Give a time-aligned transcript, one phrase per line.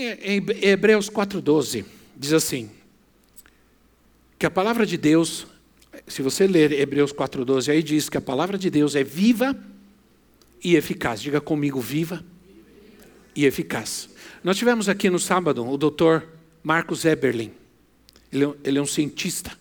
[0.00, 1.84] Em Hebreus 4,12
[2.16, 2.70] diz assim:
[4.38, 5.46] que a palavra de Deus,
[6.06, 9.56] se você ler Hebreus 4,12, aí diz que a palavra de Deus é viva
[10.62, 11.22] e eficaz.
[11.22, 12.24] Diga comigo, viva
[13.34, 14.10] e eficaz.
[14.42, 16.28] Nós tivemos aqui no sábado o doutor
[16.62, 17.52] Marcos Eberlin.
[18.32, 19.52] Ele, é ele é um cientista.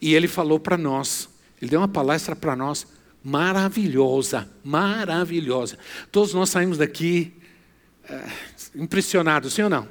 [0.00, 1.28] E ele falou para nós,
[1.60, 2.86] ele deu uma palestra para nós
[3.22, 5.78] maravilhosa, maravilhosa.
[6.10, 7.32] Todos nós saímos daqui
[8.74, 9.88] impressionado, sim ou não?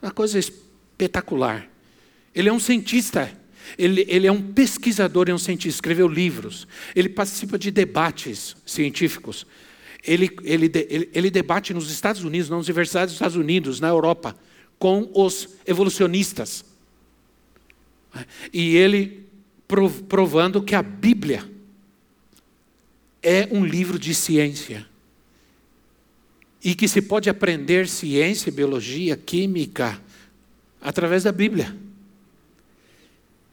[0.00, 1.68] Uma coisa espetacular.
[2.34, 3.30] Ele é um cientista,
[3.76, 9.46] ele, ele é um pesquisador é um cientista, escreveu livros, ele participa de debates científicos.
[10.02, 10.70] Ele, ele,
[11.12, 14.34] ele debate nos Estados Unidos, nas universidades dos Estados Unidos, na Europa,
[14.78, 16.64] com os evolucionistas.
[18.52, 19.28] E ele
[20.08, 21.44] provando que a Bíblia
[23.22, 24.86] é um livro de ciência
[26.62, 30.00] e que se pode aprender ciência, biologia, química
[30.80, 31.74] através da Bíblia.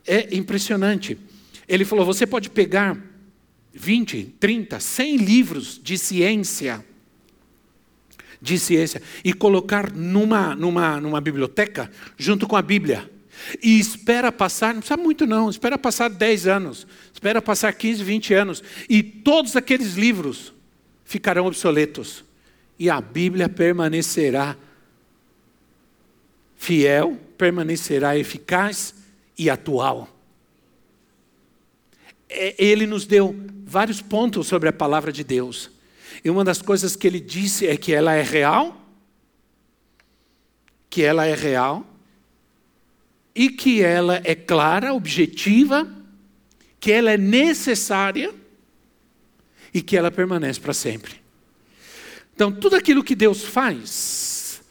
[0.06, 1.18] É impressionante.
[1.68, 2.98] Ele falou: você pode pegar
[3.74, 6.86] 20, 30, 100 livros de ciência,
[8.42, 13.10] de ciência, e colocar numa, numa, numa biblioteca junto com a Bíblia.
[13.62, 18.34] E espera passar, não precisa muito não, espera passar 10 anos, espera passar 15, 20
[18.34, 20.54] anos, e todos aqueles livros
[21.06, 22.26] ficarão obsoletos
[22.80, 24.56] e a Bíblia permanecerá
[26.56, 28.94] fiel, permanecerá eficaz
[29.38, 30.10] e atual.
[32.30, 35.72] É, ele nos deu vários pontos sobre a palavra de Deus.
[36.24, 38.80] E uma das coisas que ele disse é que ela é real,
[40.90, 41.86] que ela é real,
[43.36, 45.88] e que ela é clara, objetiva,
[46.80, 48.34] que ela é necessária
[49.74, 51.27] e que ela permanece para sempre.
[52.38, 54.62] Então, tudo aquilo que Deus faz,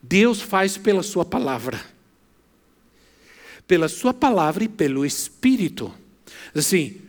[0.00, 1.84] Deus faz pela Sua palavra.
[3.66, 5.92] Pela Sua palavra e pelo Espírito.
[6.54, 7.00] Assim,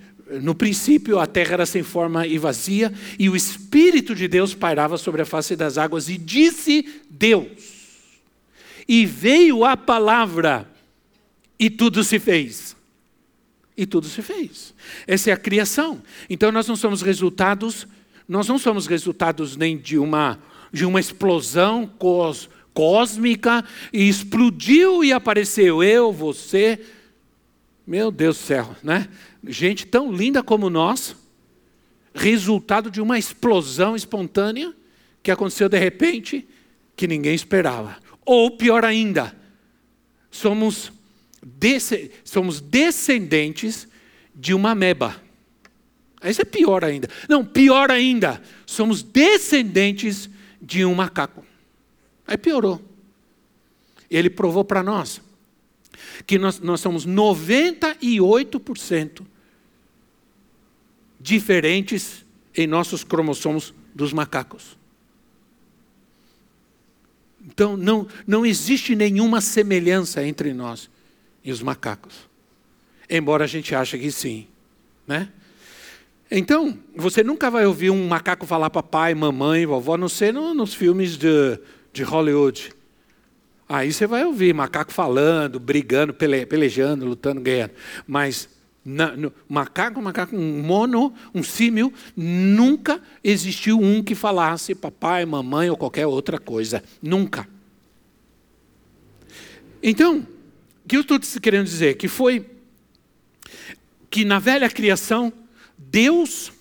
[0.42, 4.98] no princípio a terra era sem forma e vazia, e o Espírito de Deus pairava
[4.98, 7.52] sobre a face das águas, e disse Deus.
[8.88, 10.68] E veio a palavra,
[11.60, 12.76] e tudo se fez.
[13.78, 14.74] E tudo se fez.
[15.06, 16.02] Essa é a criação.
[16.28, 17.86] Então nós não somos resultados
[18.28, 20.40] nós não somos resultados nem de uma,
[20.72, 26.80] de uma explosão cos, cósmica e explodiu e apareceu eu, você.
[27.86, 29.10] Meu Deus do céu, né?
[29.46, 31.16] Gente tão linda como nós,
[32.14, 34.74] resultado de uma explosão espontânea
[35.22, 36.48] que aconteceu de repente,
[36.96, 37.98] que ninguém esperava.
[38.26, 39.36] Ou pior ainda,
[40.32, 40.92] somos,
[42.24, 43.88] somos descendentes
[44.34, 45.23] de uma ameba.
[46.30, 47.08] Isso é pior ainda.
[47.28, 48.42] Não, pior ainda.
[48.66, 50.30] Somos descendentes
[50.62, 51.46] de um macaco.
[52.26, 52.82] Aí piorou.
[54.10, 55.22] Ele provou para nós
[56.26, 59.22] que nós, nós somos 98%
[61.20, 64.78] diferentes em nossos cromossomos dos macacos.
[67.46, 70.90] Então, não, não existe nenhuma semelhança entre nós
[71.44, 72.30] e os macacos.
[73.10, 74.48] Embora a gente ache que sim.
[75.06, 75.30] Né?
[76.30, 80.74] Então, você nunca vai ouvir um macaco falar papai, mamãe, vovó, não ser no, nos
[80.74, 81.60] filmes de,
[81.92, 82.72] de Hollywood.
[83.68, 87.72] Aí você vai ouvir macaco falando, brigando, pele, pelejando, lutando, ganhando.
[88.06, 88.50] Mas
[88.84, 95.70] na, no, macaco, macaco, um mono, um símil, nunca existiu um que falasse papai, mamãe
[95.70, 96.84] ou qualquer outra coisa.
[97.02, 97.48] Nunca.
[99.82, 100.20] Então,
[100.84, 101.96] o que eu estou querendo dizer?
[101.96, 102.46] Que foi
[104.10, 105.32] que na velha criação
[105.90, 106.52] Deus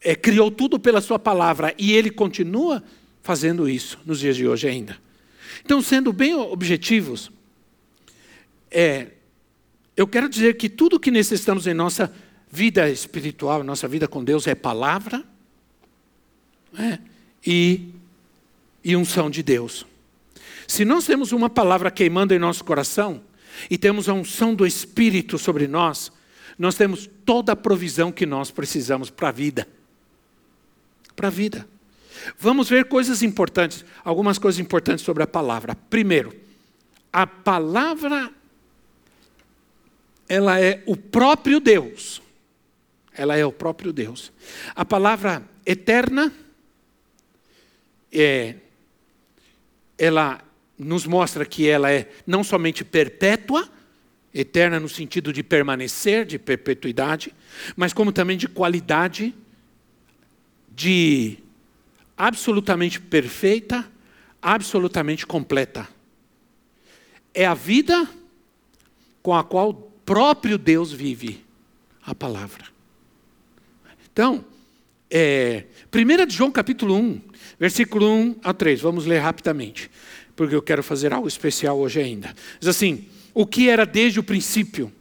[0.00, 2.82] é, criou tudo pela Sua palavra e Ele continua
[3.22, 4.98] fazendo isso nos dias de hoje ainda.
[5.64, 7.30] Então, sendo bem objetivos,
[8.70, 9.08] é,
[9.96, 12.12] eu quero dizer que tudo que necessitamos em nossa
[12.50, 15.24] vida espiritual, nossa vida com Deus, é palavra
[16.78, 16.98] é,
[17.46, 17.90] e,
[18.82, 19.86] e unção de Deus.
[20.66, 23.22] Se nós temos uma palavra queimando em nosso coração
[23.70, 26.10] e temos a unção do Espírito sobre nós,
[26.58, 29.68] nós temos toda a provisão que nós precisamos para a vida.
[31.14, 31.68] Para a vida.
[32.38, 35.74] Vamos ver coisas importantes, algumas coisas importantes sobre a palavra.
[35.74, 36.34] Primeiro,
[37.12, 38.30] a palavra
[40.28, 42.22] ela é o próprio Deus.
[43.14, 44.32] Ela é o próprio Deus.
[44.74, 46.32] A palavra eterna
[48.10, 48.56] é
[49.98, 50.42] ela
[50.78, 53.68] nos mostra que ela é não somente perpétua,
[54.34, 57.34] eterna no sentido de permanecer, de perpetuidade,
[57.76, 59.34] mas como também de qualidade,
[60.74, 61.38] de
[62.16, 63.90] absolutamente perfeita,
[64.40, 65.88] absolutamente completa.
[67.34, 68.08] É a vida
[69.22, 71.44] com a qual o próprio Deus vive
[72.04, 72.64] a palavra.
[74.12, 74.44] Então,
[75.10, 75.64] é,
[75.94, 77.20] 1 de João capítulo 1,
[77.58, 79.90] versículo 1 a 3, vamos ler rapidamente,
[80.34, 82.34] porque eu quero fazer algo especial hoje ainda.
[82.58, 84.92] Diz assim: O que era desde o princípio?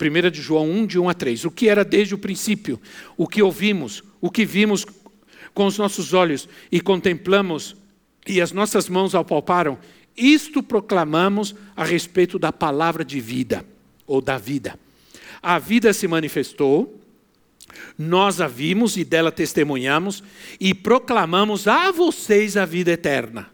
[0.00, 1.44] 1 de João 1, de 1 a 3.
[1.44, 2.80] O que era desde o princípio?
[3.16, 4.84] O que ouvimos, o que vimos
[5.54, 7.76] com os nossos olhos e contemplamos
[8.26, 9.78] e as nossas mãos apalparam,
[10.16, 13.64] isto proclamamos a respeito da palavra de vida,
[14.06, 14.78] ou da vida.
[15.42, 17.00] A vida se manifestou,
[17.98, 20.22] nós a vimos e dela testemunhamos
[20.58, 23.50] e proclamamos a vocês a vida eterna,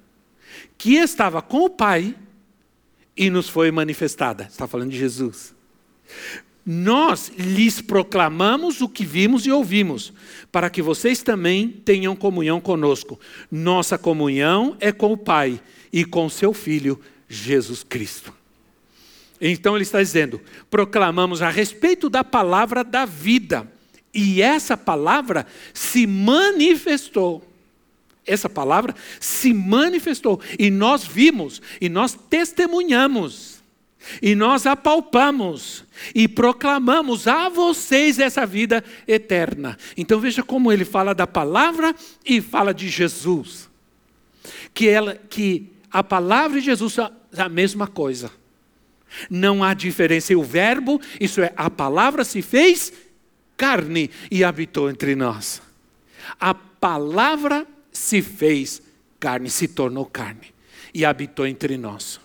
[0.79, 2.15] que estava com o Pai
[3.17, 4.45] e nos foi manifestada.
[4.45, 5.55] Está falando de Jesus.
[6.65, 10.13] Nós lhes proclamamos o que vimos e ouvimos,
[10.53, 13.19] para que vocês também tenham comunhão conosco.
[13.51, 15.61] Nossa comunhão é com o Pai
[15.93, 18.33] e com seu Filho, Jesus Cristo.
[19.41, 23.67] Então ele está dizendo: proclamamos a respeito da palavra da vida,
[24.15, 25.45] e essa palavra
[25.75, 27.52] se manifestou.
[28.27, 33.63] Essa palavra se manifestou, e nós vimos, e nós testemunhamos
[34.21, 35.85] e nós apalpamos
[36.15, 39.79] e proclamamos a vocês essa vida eterna.
[39.97, 43.71] Então veja como ele fala da palavra e fala de Jesus.
[44.75, 48.31] Que, ela, que a palavra e Jesus são a mesma coisa.
[49.31, 50.33] Não há diferença.
[50.33, 52.93] E o verbo, isso é, a palavra se fez
[53.57, 55.63] carne e habitou entre nós.
[56.41, 58.83] A palavra se fez
[59.21, 60.53] carne, se tornou carne
[60.95, 62.21] e habitou entre nós.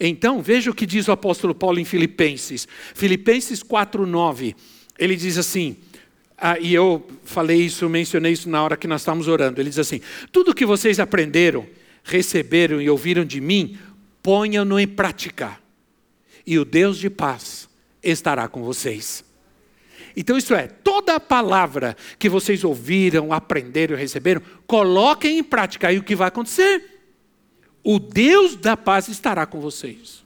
[0.00, 2.66] Então, veja o que diz o apóstolo Paulo em Filipenses.
[2.94, 4.54] Filipenses 4:9.
[4.98, 5.76] Ele diz assim:
[6.36, 9.60] ah, e eu falei isso, mencionei isso na hora que nós estávamos orando.
[9.60, 10.00] Ele diz assim:
[10.32, 11.66] tudo que vocês aprenderam,
[12.02, 13.78] receberam e ouviram de mim,
[14.22, 15.58] ponham-no em prática,
[16.46, 17.68] e o Deus de paz
[18.02, 19.24] estará com vocês.
[20.16, 25.88] Então, isso é, toda a palavra que vocês ouviram, aprenderam e receberam, coloquem em prática.
[25.88, 26.94] Aí o que vai acontecer?
[27.84, 30.24] o Deus da paz estará com vocês.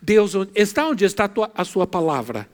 [0.00, 2.48] Deus está onde está a sua palavra.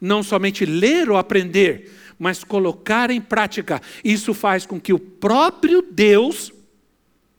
[0.00, 3.82] Não somente ler ou aprender, mas colocar em prática.
[4.04, 6.52] Isso faz com que o próprio Deus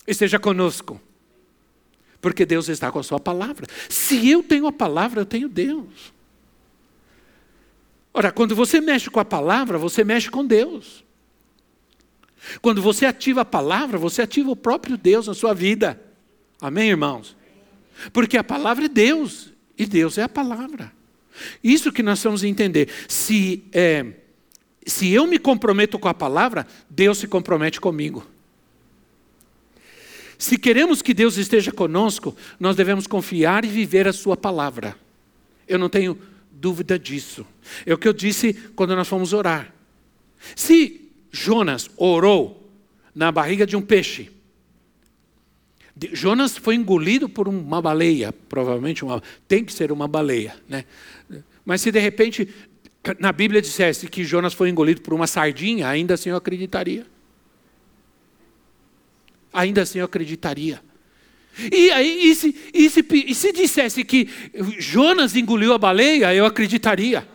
[0.05, 0.99] esteja conosco.
[2.19, 3.65] Porque Deus está com a sua palavra.
[3.87, 6.13] Se eu tenho a palavra, eu tenho Deus.
[8.13, 11.03] Ora, quando você mexe com a palavra, você mexe com Deus.
[12.61, 16.01] Quando você ativa a palavra, você ativa o próprio Deus na sua vida.
[16.59, 17.35] Amém, irmãos?
[18.11, 20.91] Porque a palavra é Deus e Deus é a palavra.
[21.63, 22.89] Isso que nós vamos entender.
[23.07, 24.05] Se, é,
[24.85, 28.25] se eu me comprometo com a palavra, Deus se compromete comigo.
[30.37, 34.95] Se queremos que Deus esteja conosco, nós devemos confiar e viver a Sua palavra.
[35.67, 36.17] Eu não tenho
[36.59, 37.45] dúvida disso.
[37.85, 39.73] É o que eu disse quando nós fomos orar.
[40.55, 42.69] Se Jonas orou
[43.15, 44.29] na barriga de um peixe,
[46.13, 50.85] Jonas foi engolido por uma baleia, provavelmente uma, tem que ser uma baleia, né?
[51.65, 52.47] Mas se de repente
[53.19, 57.05] na Bíblia dissesse que Jonas foi engolido por uma sardinha, ainda assim eu acreditaria.
[59.51, 60.81] Ainda assim eu acreditaria.
[61.71, 64.29] E, aí, e, se, e, se, e se dissesse que
[64.77, 67.27] Jonas engoliu a baleia, eu acreditaria.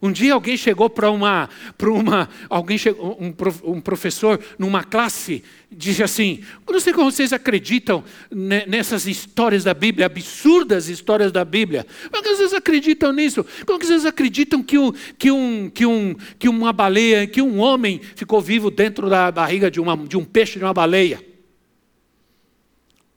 [0.00, 5.42] Um dia alguém chegou para uma, para uma, alguém chegou, um, um, professor numa classe,
[5.70, 11.84] disse assim: não sei como vocês acreditam nessas histórias da Bíblia, absurdas histórias da Bíblia.
[12.12, 13.44] Como que vocês acreditam nisso?
[13.66, 17.58] Como que vocês acreditam que, um, que, um, que, um, que uma baleia, que um
[17.58, 21.27] homem ficou vivo dentro da barriga de, uma, de um peixe de uma baleia?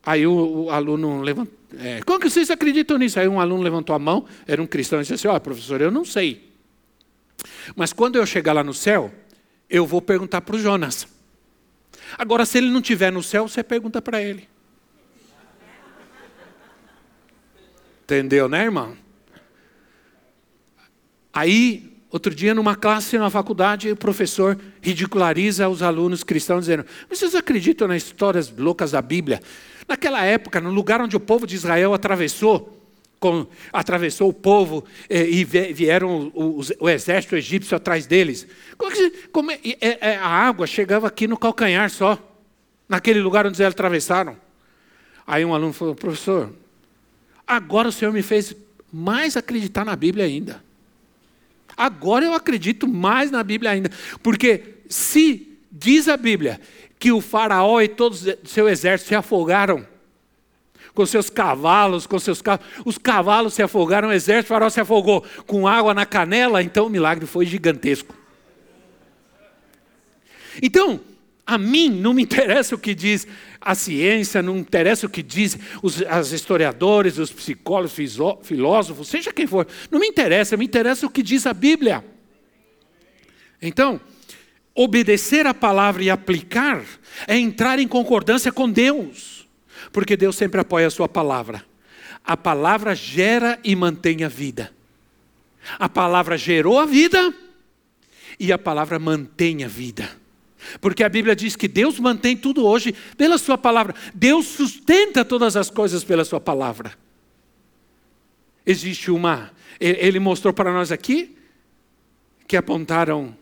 [0.03, 1.53] Aí o, o aluno levantou.
[1.79, 3.19] É, como que vocês acreditam nisso?
[3.19, 5.79] Aí um aluno levantou a mão, era um cristão, e disse assim: Ó, oh, professor,
[5.79, 6.51] eu não sei.
[7.75, 9.11] Mas quando eu chegar lá no céu,
[9.69, 11.07] eu vou perguntar para o Jonas.
[12.17, 14.49] Agora, se ele não estiver no céu, você pergunta para ele.
[18.03, 18.97] Entendeu, né, irmão?
[21.31, 27.35] Aí, outro dia, numa classe na faculdade, o professor ridiculariza os alunos cristãos, dizendo: Vocês
[27.35, 29.39] acreditam nas histórias loucas da Bíblia?
[29.91, 32.81] Naquela época, no lugar onde o povo de Israel atravessou,
[33.19, 38.47] com, atravessou o povo eh, e vieram o, o, o, exército egípcio atrás deles.
[38.77, 42.17] Como, é como é, é, a água chegava aqui no calcanhar só,
[42.87, 44.37] naquele lugar onde eles atravessaram.
[45.27, 46.53] Aí um aluno falou, professor,
[47.45, 48.55] agora o senhor me fez
[48.93, 50.63] mais acreditar na Bíblia ainda.
[51.75, 53.91] Agora eu acredito mais na Bíblia ainda.
[54.23, 56.61] Porque se diz a Bíblia
[57.01, 59.87] que o faraó e todo o seu exército se afogaram
[60.93, 62.63] com seus cavalos, com seus carros.
[62.85, 66.89] Os cavalos se afogaram, o exército, faraó se afogou com água na canela, então o
[66.91, 68.15] milagre foi gigantesco.
[70.61, 71.01] Então,
[71.43, 73.25] a mim não me interessa o que diz
[73.59, 77.97] a ciência, não interessa o que diz os as historiadores, os psicólogos,
[78.43, 79.67] filósofos, seja quem for.
[79.89, 82.05] Não me interessa, me interessa o que diz a Bíblia.
[83.59, 83.99] Então,
[84.75, 86.83] obedecer a palavra e aplicar
[87.27, 89.47] é entrar em concordância com Deus,
[89.91, 91.65] porque Deus sempre apoia a sua palavra.
[92.23, 94.73] A palavra gera e mantém a vida.
[95.77, 97.33] A palavra gerou a vida
[98.39, 100.09] e a palavra mantém a vida.
[100.79, 103.95] Porque a Bíblia diz que Deus mantém tudo hoje pela Sua palavra.
[104.13, 106.93] Deus sustenta todas as coisas pela Sua palavra.
[108.65, 109.51] Existe uma.
[109.79, 111.35] Ele mostrou para nós aqui
[112.47, 113.35] que apontaram,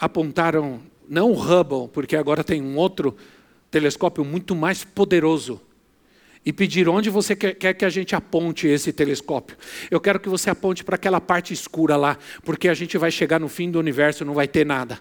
[0.00, 3.16] apontaram não o Hubble, porque agora tem um outro
[3.70, 5.60] telescópio muito mais poderoso.
[6.44, 9.58] E pediram onde você quer que a gente aponte esse telescópio.
[9.90, 13.38] Eu quero que você aponte para aquela parte escura lá, porque a gente vai chegar
[13.38, 14.98] no fim do universo e não vai ter nada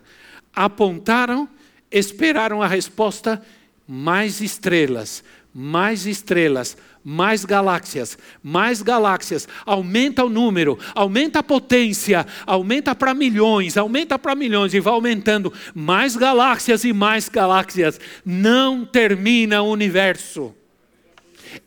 [0.54, 1.48] apontaram,
[1.92, 3.42] esperaram a resposta,
[3.88, 5.24] mais estrelas,
[5.62, 13.76] mais estrelas, mais galáxias, mais galáxias, aumenta o número, aumenta a potência, aumenta para milhões,
[13.76, 18.00] aumenta para milhões e vai aumentando, mais galáxias e mais galáxias.
[18.24, 20.56] Não termina o universo.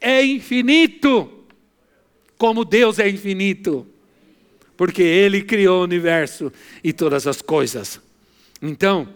[0.01, 1.45] É infinito,
[2.39, 3.87] como Deus é infinito,
[4.75, 6.51] porque Ele criou o universo
[6.83, 8.01] e todas as coisas.
[8.63, 9.07] Então,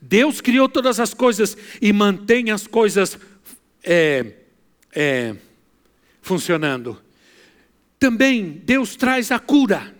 [0.00, 3.18] Deus criou todas as coisas e mantém as coisas
[3.82, 4.32] é,
[4.94, 5.34] é,
[6.20, 7.00] funcionando.
[7.98, 9.94] Também Deus traz a cura.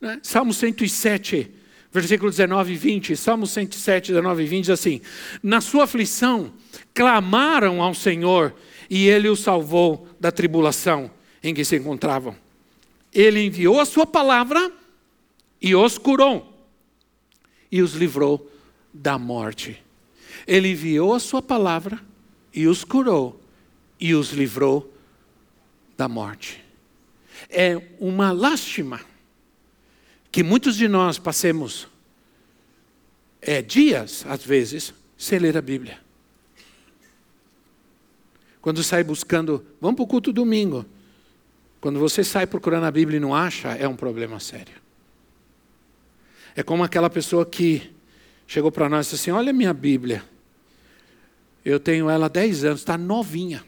[0.00, 0.18] Né?
[0.22, 1.50] Salmo 107,
[1.92, 3.16] versículo 19 e 20.
[3.16, 5.00] Salmo 107, 19 e 20 diz assim:
[5.42, 6.52] Na sua aflição
[6.94, 8.54] clamaram ao Senhor
[8.88, 11.10] e ele os salvou da tribulação
[11.42, 12.36] em que se encontravam.
[13.12, 14.72] Ele enviou a sua palavra
[15.60, 16.52] e os curou
[17.70, 18.50] e os livrou
[18.92, 19.82] da morte.
[20.46, 22.00] Ele enviou a sua palavra
[22.52, 23.40] e os curou
[23.98, 24.92] e os livrou
[25.96, 26.62] da morte.
[27.48, 29.00] É uma lástima
[30.30, 31.86] que muitos de nós passemos
[33.40, 36.00] é, dias, às vezes, sem ler a Bíblia.
[38.60, 40.86] Quando sai buscando, vamos para o culto domingo.
[41.80, 44.74] Quando você sai procurando a Bíblia e não acha, é um problema sério.
[46.54, 47.92] É como aquela pessoa que
[48.46, 50.24] chegou para nós e disse assim: Olha minha Bíblia.
[51.64, 53.64] Eu tenho ela há 10 anos, está novinha.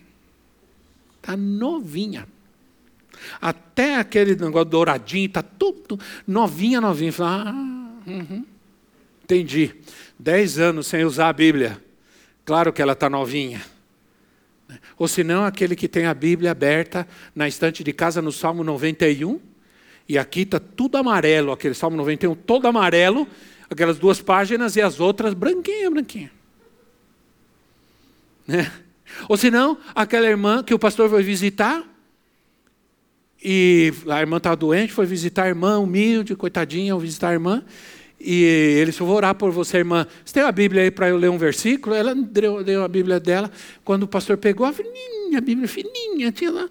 [1.16, 2.26] Está novinha.
[3.40, 7.12] Até aquele negócio douradinho, está tudo novinha, novinha.
[7.12, 8.44] Falei, ah, uhum.
[9.22, 9.74] entendi.
[10.18, 11.82] 10 anos sem usar a Bíblia.
[12.44, 13.62] Claro que ela está novinha.
[14.98, 18.64] Ou se não, aquele que tem a Bíblia aberta na estante de casa no Salmo
[18.64, 19.40] 91
[20.08, 23.26] e aqui está tudo amarelo, aquele Salmo 91 todo amarelo,
[23.70, 26.30] aquelas duas páginas e as outras branquinha, branquinha.
[28.46, 28.70] Né?
[29.28, 31.82] Ou senão, aquela irmã que o pastor foi visitar,
[33.42, 37.62] e a irmã estava doente, foi visitar a irmã, humilde, coitadinha, visitar a irmã,
[38.18, 38.42] e
[38.80, 40.06] ele disse, vou orar por você, irmã.
[40.24, 41.94] Você tem a Bíblia aí para eu ler um versículo?
[41.94, 43.50] Ela deu, deu a Bíblia dela.
[43.84, 46.68] Quando o pastor pegou, a fininha, a Bíblia fininha, tinha lá.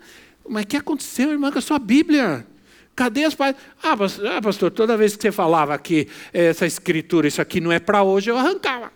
[0.50, 2.48] Mas o que aconteceu, irmã, com a sua Bíblia?
[2.96, 3.62] Cadê as páginas?
[3.84, 3.96] Ah,
[4.36, 8.02] ah, pastor, toda vez que você falava que essa escritura, isso aqui não é para
[8.02, 8.92] hoje, eu arrancava.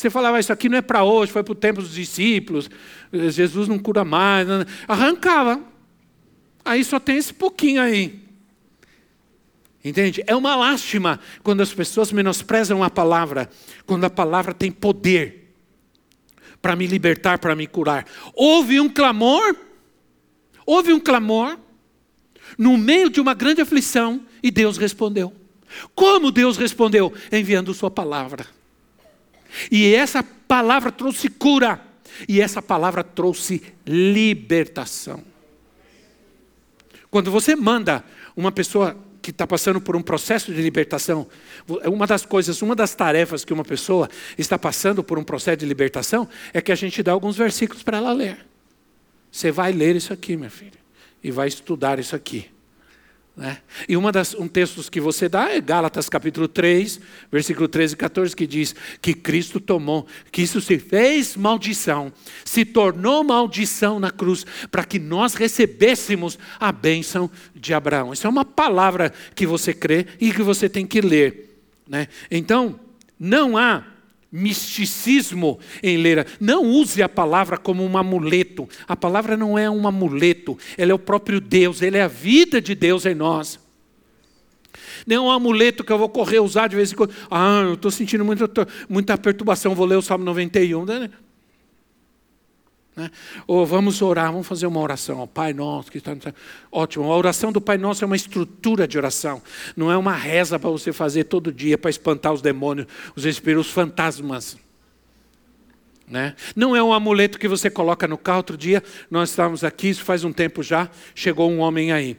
[0.00, 2.70] Você falava, isso aqui não é para hoje, foi para o tempo dos discípulos,
[3.12, 4.48] Jesus não cura mais.
[4.48, 5.60] Não, arrancava.
[6.64, 8.18] Aí só tem esse pouquinho aí.
[9.84, 10.24] Entende?
[10.26, 13.50] É uma lástima quando as pessoas menosprezam a palavra,
[13.84, 15.54] quando a palavra tem poder
[16.62, 18.06] para me libertar, para me curar.
[18.32, 19.54] Houve um clamor,
[20.64, 21.58] houve um clamor,
[22.56, 25.30] no meio de uma grande aflição e Deus respondeu.
[25.94, 27.12] Como Deus respondeu?
[27.30, 28.59] Enviando Sua palavra.
[29.70, 31.80] E essa palavra trouxe cura,
[32.28, 35.22] e essa palavra trouxe libertação.
[37.10, 38.04] Quando você manda
[38.36, 41.26] uma pessoa que está passando por um processo de libertação,
[41.86, 45.66] uma das coisas, uma das tarefas que uma pessoa está passando por um processo de
[45.66, 48.46] libertação é que a gente dá alguns versículos para ela ler.
[49.30, 50.78] Você vai ler isso aqui, minha filha,
[51.22, 52.50] e vai estudar isso aqui.
[53.40, 53.56] Né?
[53.88, 57.00] E uma das, um texto que você dá é Gálatas capítulo 3,
[57.32, 62.12] versículo 13 e 14, que diz que Cristo tomou, que isso se fez maldição,
[62.44, 68.12] se tornou maldição na cruz, para que nós recebêssemos a bênção de Abraão.
[68.12, 71.64] Isso é uma palavra que você crê e que você tem que ler.
[71.88, 72.08] Né?
[72.30, 72.78] Então,
[73.18, 73.84] não há
[74.30, 76.26] misticismo em ler.
[76.40, 78.68] Não use a palavra como um amuleto.
[78.86, 82.60] A palavra não é um amuleto, ela é o próprio Deus, ela é a vida
[82.60, 83.58] de Deus em nós.
[85.06, 87.14] Nem é um amuleto que eu vou correr usar de vez em quando.
[87.30, 88.48] Ah, eu estou sentindo muita,
[88.88, 90.84] muita perturbação, vou ler o Salmo 91.
[90.84, 91.10] Né?
[92.96, 93.10] Né?
[93.46, 95.26] Ou vamos orar, vamos fazer uma oração.
[95.26, 96.16] Pai Nosso que está.
[96.70, 97.10] Ótimo.
[97.10, 99.42] A oração do Pai Nosso é uma estrutura de oração.
[99.76, 103.68] Não é uma reza para você fazer todo dia para espantar os demônios, os espíritos,
[103.68, 104.58] os fantasmas.
[106.08, 106.34] Né?
[106.56, 108.38] Não é um amuleto que você coloca no carro.
[108.38, 112.18] Outro dia nós estávamos aqui, isso faz um tempo já, chegou um homem aí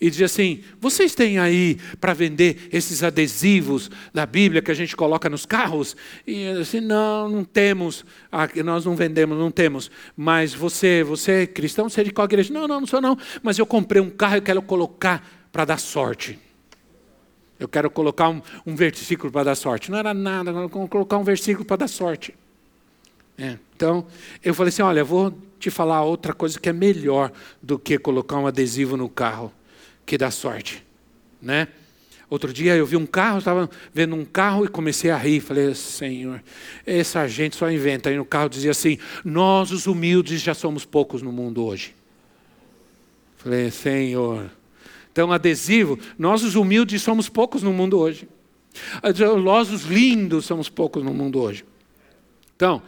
[0.00, 4.96] e diz assim: vocês têm aí para vender esses adesivos da Bíblia que a gente
[4.96, 5.94] coloca nos carros?
[6.26, 8.04] E assim, não, não temos,
[8.64, 9.90] nós não vendemos, não temos.
[10.16, 12.52] Mas você, você é cristão, você é de qual igreja?
[12.52, 13.16] Não, não, não sou não.
[13.42, 16.38] Mas eu comprei um carro e quero colocar para dar sorte.
[17.58, 19.90] Eu quero colocar um, um versículo para dar sorte.
[19.90, 22.34] Não era nada, eu vou colocar um versículo para dar sorte.
[23.36, 24.06] É, então,
[24.42, 27.30] eu falei assim: olha, vou te falar outra coisa que é melhor
[27.62, 29.52] do que colocar um adesivo no carro
[30.10, 30.84] que dá sorte,
[31.40, 31.68] né?
[32.28, 35.38] Outro dia eu vi um carro, estava vendo um carro e comecei a rir.
[35.38, 36.42] Falei, Senhor,
[36.84, 38.10] essa gente só inventa.
[38.10, 41.94] Aí no carro dizia assim: Nós, os humildes, já somos poucos no mundo hoje.
[43.36, 44.50] Falei, Senhor.
[45.12, 48.28] Então, adesivo, nós, os humildes, somos poucos no mundo hoje.
[49.44, 51.64] Nós, os lindos, somos poucos no mundo hoje.
[52.56, 52.82] Então,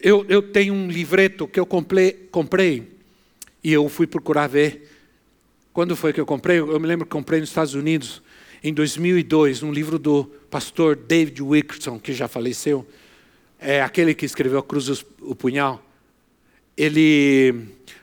[0.00, 2.98] eu, eu tenho um livreto que eu comprei, comprei
[3.62, 4.91] e eu fui procurar ver
[5.72, 6.58] quando foi que eu comprei?
[6.58, 8.22] Eu me lembro que comprei nos Estados Unidos
[8.62, 12.86] em 2002, um livro do pastor David Wilkerson, que já faleceu.
[13.58, 15.82] É aquele que escreveu Cruz o Punhal.
[16.76, 17.54] Ele,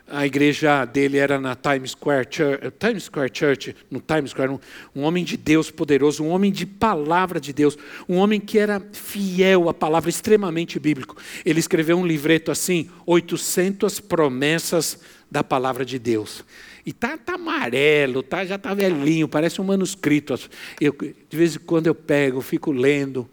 [0.07, 4.59] a igreja dele era na Times Square Church, Times Square Church no Times Square, um,
[4.95, 7.77] um homem de Deus poderoso, um homem de palavra de Deus,
[8.07, 11.15] um homem que era fiel à palavra, extremamente bíblico.
[11.45, 14.97] Ele escreveu um livreto assim, 800 promessas
[15.29, 16.43] da palavra de Deus.
[16.85, 20.33] E tá, tá amarelo, tá, já está velhinho, parece um manuscrito.
[20.79, 20.95] Eu,
[21.29, 23.29] de vez em quando eu pego, fico lendo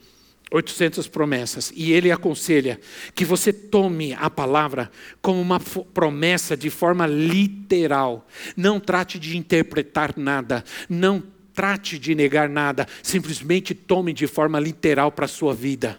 [0.50, 1.72] 800 promessas.
[1.74, 2.80] E ele aconselha
[3.14, 8.26] que você tome a palavra como uma promessa de forma literal.
[8.56, 11.22] Não trate de interpretar nada, não
[11.54, 15.98] trate de negar nada, simplesmente tome de forma literal para a sua vida.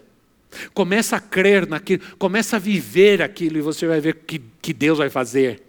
[0.72, 4.98] Começa a crer naquilo, começa a viver aquilo e você vai ver que, que Deus
[4.98, 5.67] vai fazer.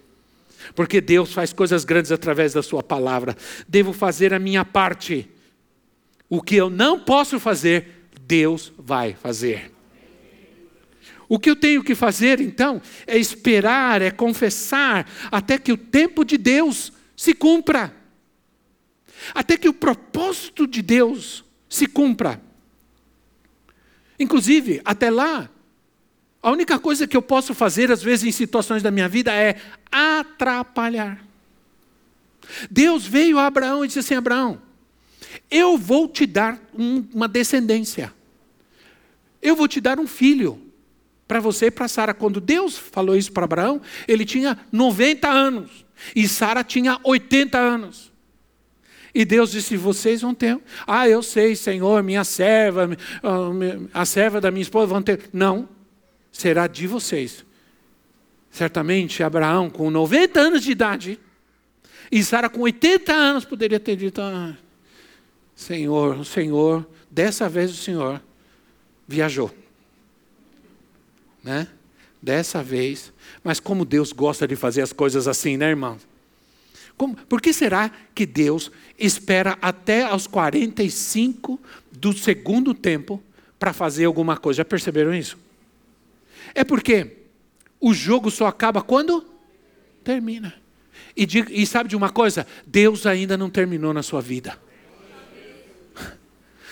[0.75, 3.36] Porque Deus faz coisas grandes através da Sua palavra.
[3.67, 5.29] Devo fazer a minha parte.
[6.29, 9.71] O que eu não posso fazer, Deus vai fazer.
[11.27, 16.25] O que eu tenho que fazer então é esperar, é confessar, até que o tempo
[16.25, 17.95] de Deus se cumpra.
[19.34, 22.41] Até que o propósito de Deus se cumpra.
[24.19, 25.49] Inclusive, até lá,
[26.41, 29.58] a única coisa que eu posso fazer, às vezes, em situações da minha vida é
[29.91, 31.23] atrapalhar.
[32.69, 34.62] Deus veio a Abraão e disse assim: Abraão,
[35.52, 38.13] eu vou te dar um, uma descendência.
[39.41, 40.62] Eu vou te dar um filho
[41.28, 42.13] para você e para Sara.
[42.13, 48.12] Quando Deus falou isso para Abraão, ele tinha 90 anos e Sara tinha 80 anos.
[49.13, 50.58] E Deus disse: Vocês vão ter.
[50.88, 52.89] Ah, eu sei, Senhor, minha serva,
[53.93, 55.30] a serva da minha esposa vão ter.
[55.34, 55.67] Não,
[56.31, 57.45] será de vocês.
[58.51, 61.19] Certamente Abraão, com 90 anos de idade,
[62.11, 64.57] e Sara com 80 anos, poderia ter dito: ah,
[65.55, 68.21] Senhor, o Senhor, dessa vez o Senhor
[69.07, 69.53] viajou.
[71.43, 71.67] Né?
[72.21, 73.13] Dessa vez.
[73.43, 75.97] Mas como Deus gosta de fazer as coisas assim, né, irmão?
[76.97, 81.59] Como, por que será que Deus espera até aos 45
[81.91, 83.23] do segundo tempo
[83.57, 84.57] para fazer alguma coisa?
[84.57, 85.37] Já perceberam isso?
[86.59, 87.15] É porque
[87.79, 89.25] o jogo só acaba quando
[90.03, 90.53] termina.
[91.15, 92.45] E, e sabe de uma coisa?
[92.67, 94.59] Deus ainda não terminou na sua vida.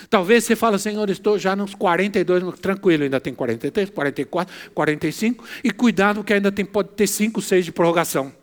[0.10, 5.72] Talvez você fale, Senhor, estou já nos 42, tranquilo, ainda tem 43, 44, 45, e
[5.72, 8.34] cuidado que ainda tem, pode ter 5, 6 de prorrogação.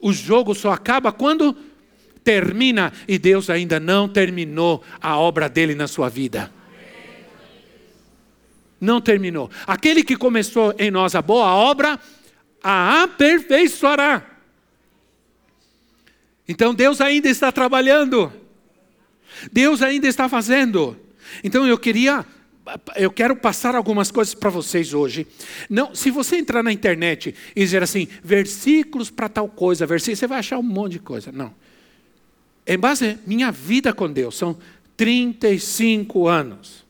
[0.00, 1.54] O jogo só acaba quando
[2.24, 6.56] termina e Deus ainda não terminou a obra dele na sua vida.
[8.80, 9.50] Não terminou.
[9.66, 11.98] Aquele que começou em nós a boa obra,
[12.62, 14.24] a aperfeiçoará.
[16.48, 18.32] Então Deus ainda está trabalhando.
[19.52, 20.96] Deus ainda está fazendo.
[21.44, 22.24] Então eu queria
[22.96, 25.26] eu quero passar algumas coisas para vocês hoje.
[25.70, 30.26] Não, se você entrar na internet e dizer assim, versículos para tal coisa, versículos, você
[30.26, 31.32] vai achar um monte de coisa.
[31.32, 31.54] Não.
[32.66, 34.58] Em base minha vida com Deus, são
[34.96, 36.84] 35 anos.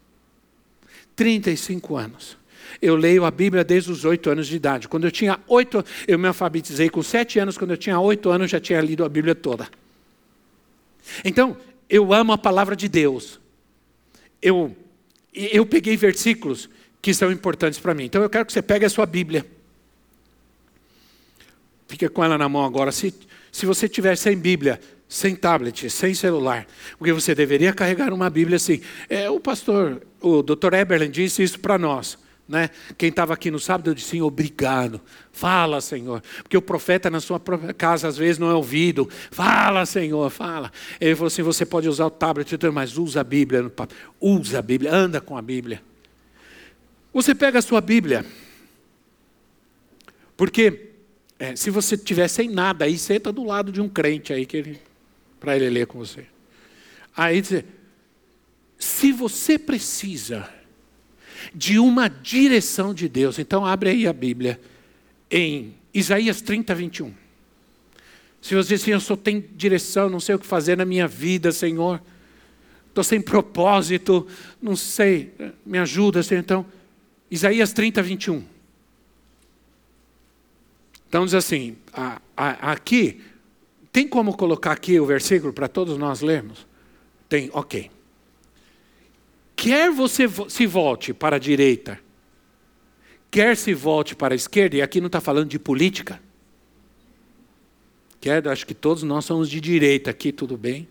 [1.19, 2.39] 35 anos.
[2.81, 4.87] Eu leio a Bíblia desde os oito anos de idade.
[4.87, 7.59] Quando eu tinha oito, eu me alfabetizei com sete anos.
[7.59, 9.69] Quando eu tinha oito anos, já tinha lido a Bíblia toda.
[11.25, 11.57] Então,
[11.91, 13.41] eu amo a palavra de Deus.
[14.41, 14.77] Eu,
[15.35, 16.71] eu peguei versículos
[17.03, 18.05] que são importantes para mim.
[18.05, 19.45] Então, eu quero que você pegue a sua Bíblia.
[21.89, 22.93] Fica com ela na mão agora.
[22.93, 23.13] Se,
[23.51, 26.67] se você tiver sem Bíblia, sem tablet, sem celular,
[26.99, 28.81] porque você deveria carregar uma Bíblia assim.
[29.09, 30.75] É, o pastor, o Dr.
[30.75, 32.19] Eberlin disse isso para nós.
[32.47, 32.71] Né?
[32.97, 35.01] Quem estava aqui no sábado, eu disse, obrigado.
[35.33, 36.23] Fala, Senhor.
[36.43, 39.09] Porque o profeta na sua própria casa, às vezes, não é ouvido.
[39.31, 40.73] Fala, Senhor, fala.
[40.99, 43.71] Ele falou assim: você pode usar o tablet, mas usa a Bíblia.
[44.19, 45.83] Usa a Bíblia, anda com a Bíblia.
[47.13, 48.25] Você pega a sua Bíblia.
[50.35, 50.93] Porque
[51.39, 54.57] é, se você tiver sem nada, aí senta do lado de um crente aí que
[54.57, 54.88] ele
[55.39, 56.27] para ele ler com você.
[57.17, 57.65] Aí diz,
[58.79, 60.49] se você precisa
[61.55, 64.61] de uma direção de Deus, então abre aí a Bíblia
[65.31, 67.15] em Isaías 30, 21.
[68.41, 71.09] Se você diz assim, eu só tenho direção, não sei o que fazer na minha
[71.09, 72.01] vida, Senhor,
[72.89, 74.27] estou sem propósito,
[74.63, 75.33] não sei,
[75.67, 76.41] me ajuda, Senhor.
[76.41, 76.67] Então,
[77.31, 78.45] Isaías 30, 21.
[81.09, 83.21] Então diz assim, a, a, aqui
[83.93, 86.67] tem como colocar aqui o versículo para todos nós lermos?
[87.29, 87.91] Tem, ok.
[89.57, 91.99] Quer você se volte para a direita,
[93.31, 96.21] quer se volte para a esquerda, e aqui não está falando de política.
[98.21, 100.89] Quer, acho que todos nós somos de direita aqui, tudo bem?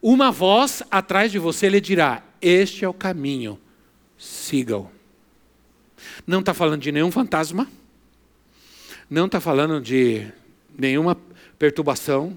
[0.00, 3.58] Uma voz atrás de você lhe dirá: Este é o caminho,
[4.16, 4.90] sigam.
[6.26, 7.68] Não está falando de nenhum fantasma,
[9.10, 10.30] não está falando de
[10.78, 11.16] nenhuma
[11.58, 12.36] perturbação,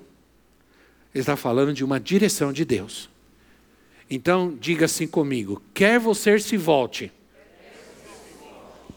[1.13, 3.10] ele está falando de uma direção de Deus.
[4.10, 7.12] Então, diga assim comigo: quer você se volte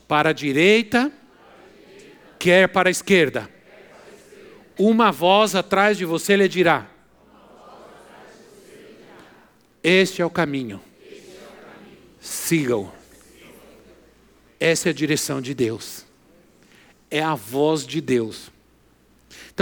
[0.06, 1.12] para a direita,
[2.38, 3.50] quer para a esquerda.
[4.78, 6.88] Uma voz atrás de você lhe dirá:
[9.82, 10.80] Este é o caminho.
[12.20, 12.92] Sigam.
[14.58, 16.06] Essa é a direção de Deus.
[17.10, 18.50] É a voz de Deus.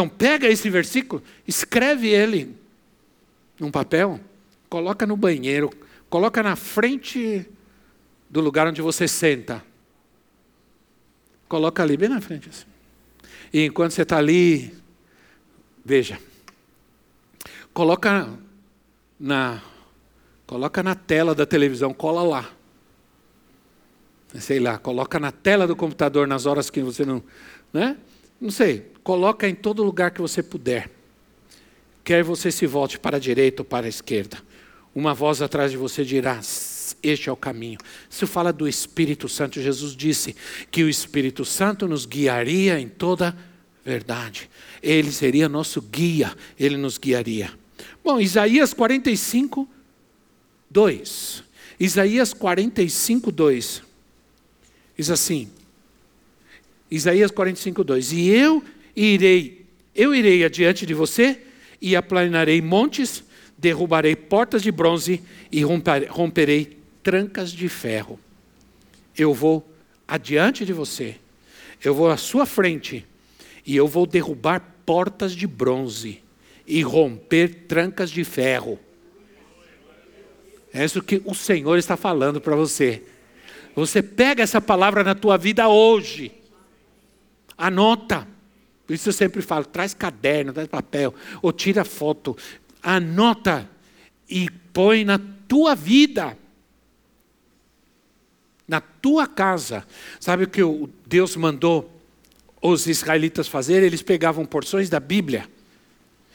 [0.00, 2.56] Então pega esse versículo, escreve ele
[3.58, 4.18] num papel,
[4.66, 5.70] coloca no banheiro,
[6.08, 7.46] coloca na frente
[8.30, 9.62] do lugar onde você senta.
[11.46, 12.48] Coloca ali, bem na frente.
[12.48, 12.64] Assim.
[13.52, 14.74] E enquanto você está ali,
[15.84, 16.18] veja,
[17.74, 18.26] coloca
[19.18, 19.60] na,
[20.46, 22.50] coloca na tela da televisão, cola lá.
[24.38, 27.22] Sei lá, coloca na tela do computador nas horas que você não.
[27.70, 27.98] Né?
[28.40, 30.90] Não sei, coloca em todo lugar que você puder.
[32.02, 34.38] Quer você se volte para a direita ou para a esquerda.
[34.94, 36.40] Uma voz atrás de você dirá:
[37.02, 37.78] Este é o caminho.
[38.08, 39.60] Isso fala do Espírito Santo.
[39.60, 40.34] Jesus disse
[40.70, 43.36] que o Espírito Santo nos guiaria em toda
[43.84, 44.50] verdade.
[44.82, 47.52] Ele seria nosso guia, ele nos guiaria.
[48.02, 49.68] Bom, Isaías 45,
[50.70, 51.44] 2.
[51.78, 53.82] Isaías 45, 2.
[54.96, 55.50] Diz assim:
[56.90, 58.12] Isaías 45, 2.
[58.12, 58.64] E eu
[58.96, 61.40] irei, eu irei adiante de você
[61.80, 63.22] e aplanarei montes,
[63.56, 65.22] derrubarei portas de bronze
[65.52, 68.18] e romperei trancas de ferro.
[69.16, 69.66] Eu vou
[70.06, 71.16] adiante de você,
[71.82, 73.06] eu vou à sua frente
[73.64, 76.20] e eu vou derrubar portas de bronze
[76.66, 78.78] e romper trancas de ferro.
[80.72, 83.02] É isso que o Senhor está falando para você.
[83.74, 86.32] Você pega essa palavra na tua vida hoje.
[87.60, 88.26] Anota.
[88.86, 92.36] Por isso eu sempre falo, traz caderno, traz papel, ou tira foto,
[92.82, 93.68] anota
[94.28, 96.36] e põe na tua vida.
[98.66, 99.86] Na tua casa.
[100.18, 100.62] Sabe o que
[101.06, 102.00] Deus mandou
[102.62, 103.82] os israelitas fazer?
[103.82, 105.46] Eles pegavam porções da Bíblia.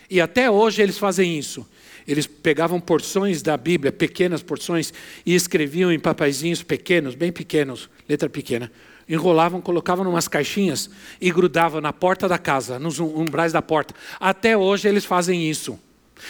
[0.10, 1.68] E até hoje eles fazem isso.
[2.08, 4.94] Eles pegavam porções da Bíblia, pequenas porções,
[5.26, 8.72] e escreviam em papaizinhos pequenos, bem pequenos, letra pequena,
[9.08, 10.90] enrolavam, colocavam em umas caixinhas
[11.22, 13.94] e grudavam na porta da casa, nos umbrais da porta.
[14.20, 15.80] Até hoje eles fazem isso.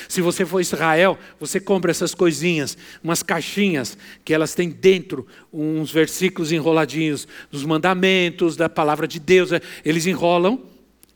[0.10, 5.92] Se você for Israel, você compra essas coisinhas, umas caixinhas que elas têm dentro uns
[5.92, 9.52] versículos enroladinhos dos mandamentos, da palavra de Deus.
[9.52, 10.60] É, eles enrolam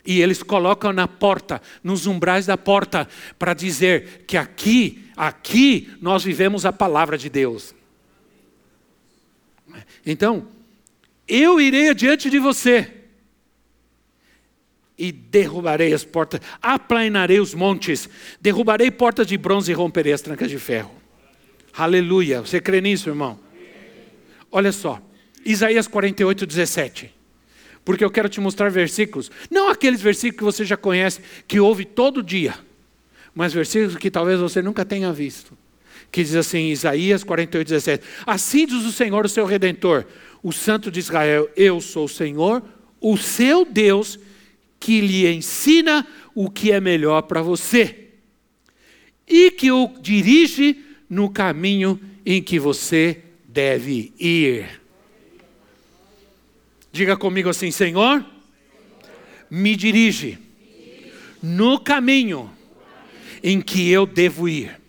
[0.06, 6.24] e eles colocam na porta, nos umbrais da porta, para dizer que aqui, aqui nós
[6.24, 7.74] vivemos a palavra de Deus.
[10.06, 10.48] Então,
[11.29, 12.91] eu irei adiante de você
[14.97, 18.09] e derrubarei as portas, aplainarei os montes,
[18.41, 20.91] derrubarei portas de bronze e romperei as trancas de ferro.
[21.73, 22.41] Aleluia.
[22.41, 23.39] Você crê nisso, irmão?
[24.51, 25.01] Olha só,
[25.45, 27.15] Isaías 48, 17.
[27.85, 31.85] Porque eu quero te mostrar versículos, não aqueles versículos que você já conhece, que ouve
[31.85, 32.53] todo dia,
[33.33, 35.57] mas versículos que talvez você nunca tenha visto.
[36.11, 40.05] Que diz assim, Isaías 48, 17: Assim diz o Senhor, o seu redentor,
[40.41, 42.63] o Santo de Israel: Eu sou o Senhor,
[42.99, 44.19] o seu Deus,
[44.80, 48.10] que lhe ensina o que é melhor para você
[49.30, 54.82] e que o dirige no caminho em que você deve ir.
[56.91, 58.25] Diga comigo assim: Senhor,
[59.49, 60.39] me dirige
[61.41, 62.52] no caminho
[63.43, 64.80] em que eu devo ir.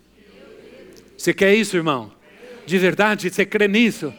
[1.16, 2.10] Você quer isso, irmão?
[2.66, 4.12] De verdade, você crê nisso?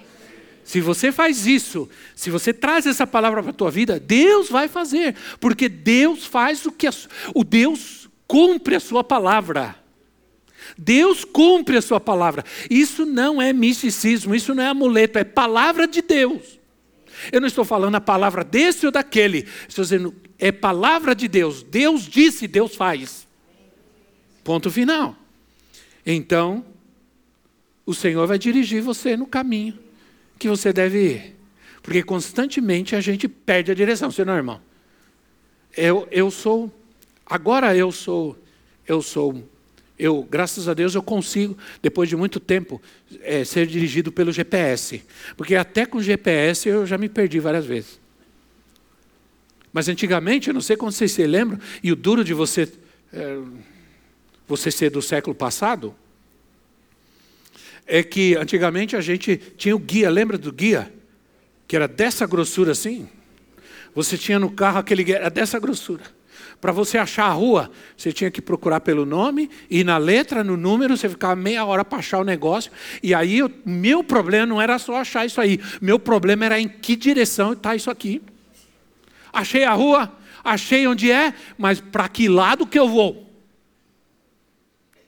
[0.71, 4.69] Se você faz isso, se você traz essa palavra para a tua vida, Deus vai
[4.69, 6.93] fazer, porque Deus faz o que a,
[7.36, 9.75] o Deus cumpre a sua palavra.
[10.77, 12.45] Deus cumpre a sua palavra.
[12.69, 16.57] Isso não é misticismo, isso não é amuleto, é palavra de Deus.
[17.34, 21.63] Eu não estou falando a palavra desse ou daquele, estou dizendo, é palavra de Deus.
[21.63, 23.27] Deus disse, Deus faz.
[24.41, 25.17] Ponto final.
[26.05, 26.65] Então,
[27.86, 29.81] o Senhor vai dirigir você no caminho
[30.41, 31.36] que você deve ir.
[31.84, 34.60] Porque constantemente a gente perde a direção, você não, irmão?
[35.77, 36.71] Eu, eu sou,
[37.25, 38.38] agora eu sou,
[38.88, 39.47] eu sou,
[39.97, 42.82] eu, graças a Deus, eu consigo, depois de muito tempo,
[43.21, 45.04] é, ser dirigido pelo GPS.
[45.38, 47.99] Porque até com GPS eu já me perdi várias vezes.
[49.71, 52.67] Mas antigamente, eu não sei quando vocês se lembram, e o duro de você,
[53.13, 53.39] é,
[54.47, 55.95] você ser do século passado,
[57.86, 60.91] é que antigamente a gente tinha o guia, lembra do guia?
[61.67, 63.08] Que era dessa grossura assim.
[63.94, 66.04] Você tinha no carro aquele guia, era dessa grossura.
[66.60, 70.56] Para você achar a rua, você tinha que procurar pelo nome e na letra, no
[70.56, 72.72] número, você ficava meia hora para achar o negócio.
[73.02, 75.60] E aí, o meu problema não era só achar isso aí.
[75.82, 78.22] Meu problema era em que direção está isso aqui.
[79.34, 80.12] Achei a rua,
[80.44, 83.31] achei onde é, mas para que lado que eu vou?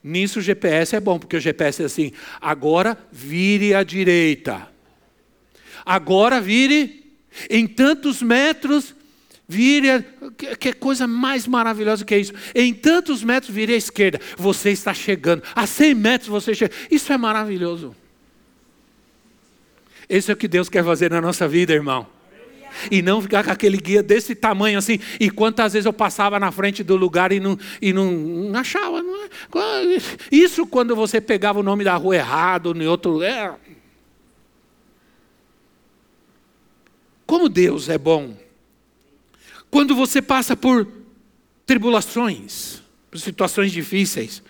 [0.04, 2.12] Nisso o GPS é bom, porque o GPS é assim:
[2.42, 4.68] agora vire à direita.
[5.86, 7.16] Agora vire
[7.50, 8.94] em tantos metros,
[9.48, 9.90] vire.
[9.90, 10.04] A,
[10.60, 12.34] que coisa mais maravilhosa que é isso?
[12.54, 14.20] Em tantos metros, vire à esquerda.
[14.38, 15.42] Você está chegando.
[15.56, 16.74] A 100 metros você chega.
[16.92, 17.96] Isso é maravilhoso.
[20.10, 22.08] Esse é o que Deus quer fazer na nossa vida, irmão
[22.90, 25.00] e não ficar com aquele guia desse tamanho assim.
[25.20, 29.02] E quantas vezes eu passava na frente do lugar e não, e não, não achava.
[29.02, 29.30] Não é?
[30.32, 33.60] Isso quando você pegava o nome da rua errado, em outro lugar.
[33.68, 33.74] É.
[37.26, 38.36] Como Deus é bom.
[39.70, 40.88] Quando você passa por
[41.66, 44.44] tribulações, por situações difíceis,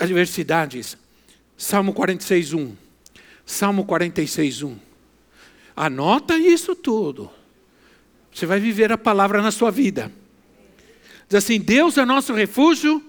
[0.00, 0.96] adversidades.
[1.56, 2.76] Salmo 46, 1.
[3.44, 4.89] Salmo 46, 1.
[5.80, 7.30] Anota isso tudo.
[8.30, 10.12] Você vai viver a palavra na sua vida.
[11.26, 13.02] Diz assim: Deus é nosso refúgio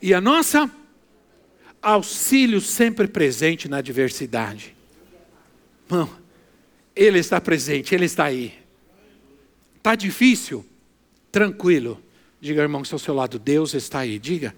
[0.00, 0.70] e a nossa
[1.82, 4.72] auxílio sempre presente na adversidade.
[5.90, 6.08] Irmão,
[6.94, 8.54] Ele está presente, Ele está aí.
[9.76, 10.64] Está difícil?
[11.32, 12.00] Tranquilo.
[12.40, 14.16] Diga, irmão, que está ao seu lado, Deus está aí.
[14.16, 14.54] Diga,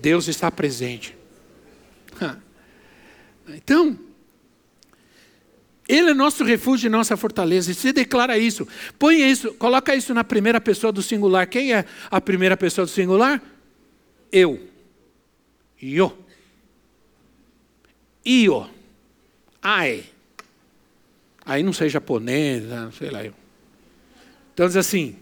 [0.00, 1.14] Deus está presente.
[3.52, 3.98] Então,
[5.90, 7.72] ele é nosso refúgio e nossa fortaleza.
[7.72, 8.66] E você declara isso.
[8.96, 11.48] Põe isso, coloca isso na primeira pessoa do singular.
[11.48, 13.42] Quem é a primeira pessoa do singular?
[14.30, 14.60] Eu.
[15.82, 16.16] Yo.
[18.24, 18.70] Io.
[19.60, 20.04] Ai.
[21.44, 23.24] Aí não sei japonês, não sei lá.
[24.54, 25.16] Então diz assim: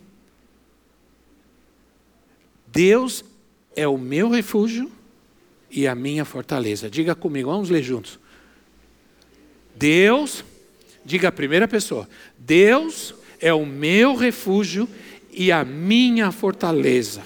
[2.66, 3.24] Deus
[3.74, 4.92] é o meu refúgio
[5.70, 6.90] e a minha fortaleza.
[6.90, 8.20] Diga comigo, vamos ler juntos.
[9.74, 10.44] Deus
[11.09, 12.07] Diga a primeira pessoa:
[12.38, 14.87] Deus é o meu refúgio
[15.33, 17.23] e a minha fortaleza,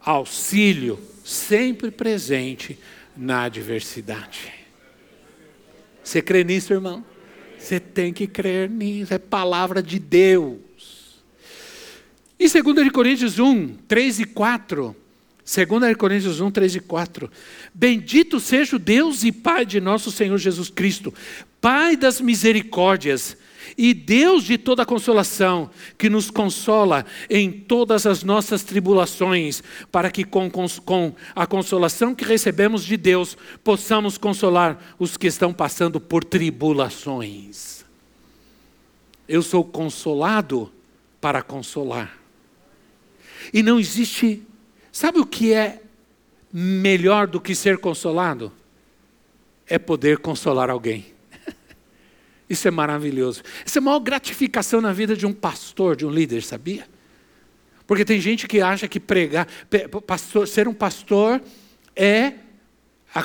[0.00, 2.78] auxílio sempre presente
[3.14, 4.50] na adversidade.
[6.02, 7.04] Você crê nisso, irmão?
[7.58, 11.22] Você tem que crer nisso, é palavra de Deus.
[12.38, 14.96] E 2 Coríntios 1, 3 e 4.
[15.44, 17.30] 2 Coríntios 1, 3 e 4.
[17.74, 21.12] Bendito seja o Deus e Pai de nosso Senhor Jesus Cristo,
[21.60, 23.36] Pai das misericórdias
[23.76, 30.24] e Deus de toda consolação, que nos consola em todas as nossas tribulações, para que
[30.24, 36.24] com, com, a consolação que recebemos de Deus, possamos consolar os que estão passando por
[36.24, 37.84] tribulações.
[39.28, 40.72] Eu sou consolado
[41.20, 42.18] para consolar.
[43.52, 44.42] E não existe.
[44.90, 45.82] Sabe o que é
[46.52, 48.52] melhor do que ser consolado?
[49.66, 51.17] É poder consolar alguém.
[52.48, 53.42] Isso é maravilhoso.
[53.64, 56.86] Isso é a maior gratificação na vida de um pastor, de um líder, sabia?
[57.86, 59.46] Porque tem gente que acha que pregar,
[60.06, 61.40] pastor, ser um pastor
[61.96, 62.34] é,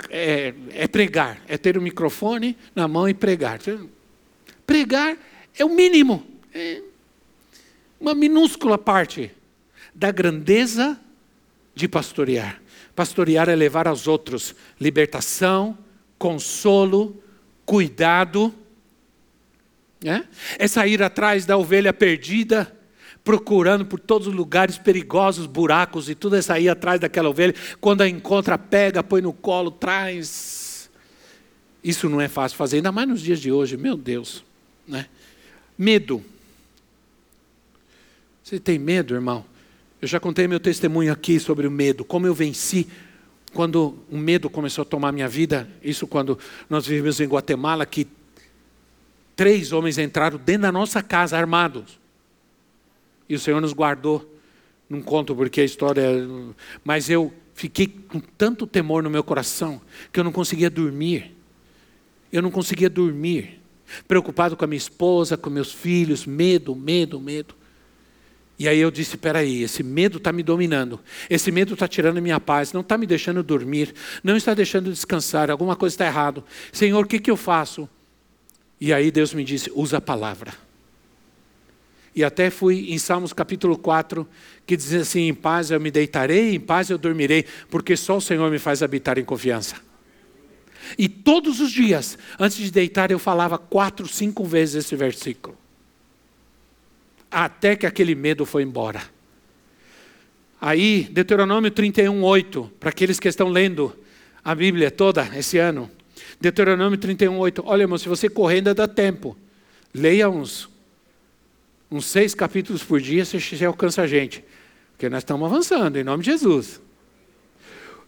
[0.10, 3.60] é, é pregar, é ter um microfone na mão e pregar.
[4.66, 5.18] Pregar
[5.58, 6.82] é o mínimo, é
[8.00, 9.32] uma minúscula parte
[9.94, 11.00] da grandeza
[11.76, 12.62] de pastorear.
[12.96, 15.78] Pastorear é levar aos outros libertação,
[16.18, 17.22] consolo,
[17.66, 18.54] cuidado.
[20.04, 20.24] É,
[20.60, 22.76] é sair atrás da ovelha perdida,
[23.24, 27.56] procurando por todos os lugares perigosos, buracos e tudo, é sair atrás daquela ovelha.
[27.80, 30.90] Quando a encontra, pega, põe no colo, traz.
[31.84, 34.44] Isso não é fácil fazer, ainda mais nos dias de hoje, meu Deus.
[34.88, 35.06] Né?
[35.78, 36.24] Medo.
[38.44, 39.46] Você tem medo, irmão?
[40.02, 42.88] Eu já contei meu testemunho aqui sobre o medo, como eu venci
[43.54, 45.70] quando o medo começou a tomar minha vida.
[45.82, 46.38] Isso quando
[46.70, 48.06] nós vivemos em Guatemala, que
[49.36, 52.00] três homens entraram dentro da nossa casa armados.
[53.28, 54.30] E o Senhor nos guardou.
[54.90, 56.04] Não conto porque a história.
[56.84, 61.36] Mas eu fiquei com tanto temor no meu coração que eu não conseguia dormir.
[62.32, 63.60] Eu não conseguia dormir.
[64.08, 67.56] Preocupado com a minha esposa, com meus filhos, medo, medo, medo.
[68.58, 72.40] E aí eu disse: peraí, esse medo está me dominando, esse medo está tirando minha
[72.40, 73.94] paz, não está me deixando dormir,
[74.24, 76.44] não está deixando descansar, alguma coisa está errado.
[76.72, 77.90] Senhor, o que, que eu faço?
[78.84, 80.54] E aí Deus me disse: usa a palavra.
[82.14, 84.28] E até fui em Salmos capítulo 4,
[84.68, 88.22] que diz assim: em paz eu me deitarei, em paz eu dormirei, porque só o
[88.22, 89.78] Senhor me faz habitar em confiança.
[90.98, 95.58] E todos os dias, antes de deitar, eu falava quatro, cinco vezes esse versículo
[97.34, 99.02] até que aquele medo foi embora.
[100.62, 103.98] Aí, Deuteronômio 31, 8, para aqueles que estão lendo
[104.46, 105.90] a Bíblia toda esse ano.
[106.44, 107.64] Deuteronômio 31, 8.
[107.66, 109.38] Olha, irmão, se você correr ainda dá tempo.
[109.94, 110.68] Leia uns,
[111.90, 114.44] uns seis capítulos por dia, você, você alcança a gente.
[114.92, 116.82] Porque nós estamos avançando, em nome de Jesus.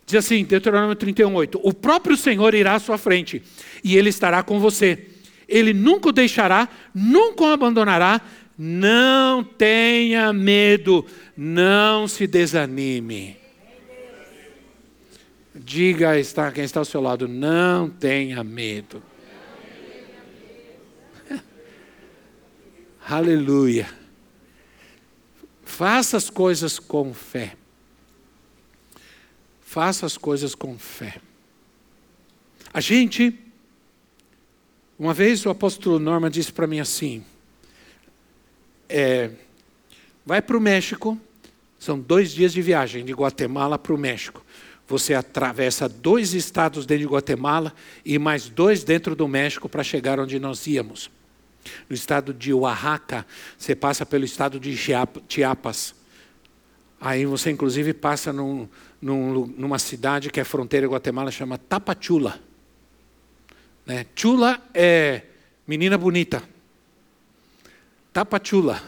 [0.06, 1.62] Diz assim, Deuteronômio 31, 8.
[1.64, 3.42] O próprio Senhor irá à sua frente,
[3.82, 5.08] e Ele estará com você.
[5.48, 8.20] Ele nunca o deixará, nunca o abandonará,
[8.58, 11.06] não tenha medo,
[11.38, 13.45] não se desanime.
[15.58, 19.02] Diga a quem está ao seu lado, não tenha medo.
[23.08, 23.90] Aleluia.
[25.64, 27.56] Faça as coisas com fé.
[29.62, 31.22] Faça as coisas com fé.
[32.74, 33.34] A gente,
[35.00, 37.24] uma vez o apóstolo Norma disse para mim assim:
[38.90, 39.32] é,
[40.26, 41.18] vai para o México,
[41.80, 44.45] são dois dias de viagem de Guatemala para o México.
[44.88, 50.20] Você atravessa dois estados dentro de Guatemala e mais dois dentro do México para chegar
[50.20, 51.10] onde nós íamos.
[51.90, 53.26] No estado de Oaxaca,
[53.58, 54.78] você passa pelo estado de
[55.28, 55.96] Chiapas.
[57.02, 58.68] Aí você, inclusive, passa num,
[59.02, 62.40] num, numa cidade que é fronteira Guatemala, chama Tapachula.
[63.86, 64.06] Né?
[64.16, 65.24] Chula é
[65.68, 66.44] menina bonita.
[68.14, 68.82] Tapachula.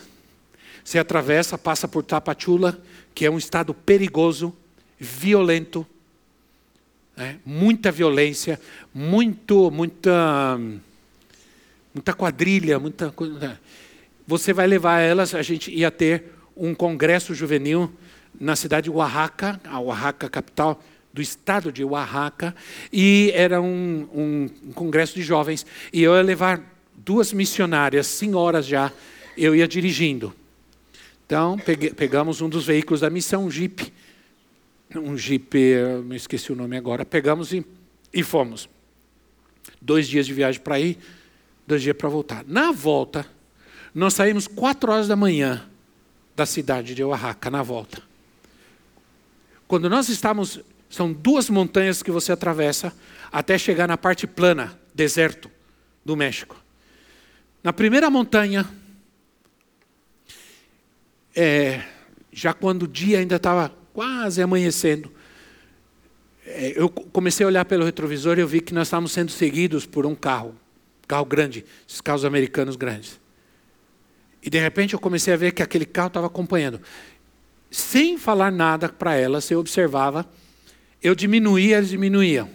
[0.84, 2.82] Você atravessa, passa por Tapachula,
[3.14, 4.56] que é um estado perigoso,
[5.00, 5.86] violento,
[7.16, 7.38] né?
[7.46, 8.60] muita violência,
[8.94, 10.60] muito, muita,
[11.94, 13.60] muita quadrilha, muita coisa.
[14.26, 17.92] Você vai levar elas, a gente ia ter um congresso juvenil
[18.40, 20.84] na cidade de Oaxaca, a Oaxaca capital
[21.14, 22.56] do estado de Oaxaca,
[22.92, 26.62] e era um, um, um congresso de jovens, e eu ia levar
[26.96, 28.92] duas missionárias, senhoras já,
[29.38, 30.34] eu ia dirigindo.
[31.26, 33.92] Então, peguei, pegamos um dos veículos da missão, um Jeep.
[34.96, 35.54] Um Jeep,
[36.06, 37.06] me esqueci o nome agora.
[37.06, 37.66] Pegamos e,
[38.14, 38.70] e fomos.
[39.82, 40.98] Dois dias de viagem para ir,
[41.66, 42.46] dois dias para voltar.
[42.48, 43.26] Na volta,
[43.94, 45.68] nós saímos quatro horas da manhã
[46.36, 48.02] da cidade de Oaxaca, na volta.
[49.68, 52.94] Quando nós estávamos, são duas montanhas que você atravessa
[53.32, 55.52] até chegar na parte plana, deserto
[56.06, 56.56] do México.
[57.62, 58.66] Na primeira montanha,
[61.36, 61.84] é,
[62.32, 65.12] já quando o dia ainda estava quase amanhecendo,
[66.46, 69.88] é, eu comecei a olhar pelo retrovisor e eu vi que nós estávamos sendo seguidos
[69.88, 70.54] por um carro,
[71.08, 73.20] carro grande, esses carros americanos grandes.
[74.44, 76.80] E de repente eu comecei a ver que aquele carro estava acompanhando.
[77.72, 80.30] Sem falar nada para elas, eu observava,
[81.02, 82.48] eu diminuía, eles diminuíam.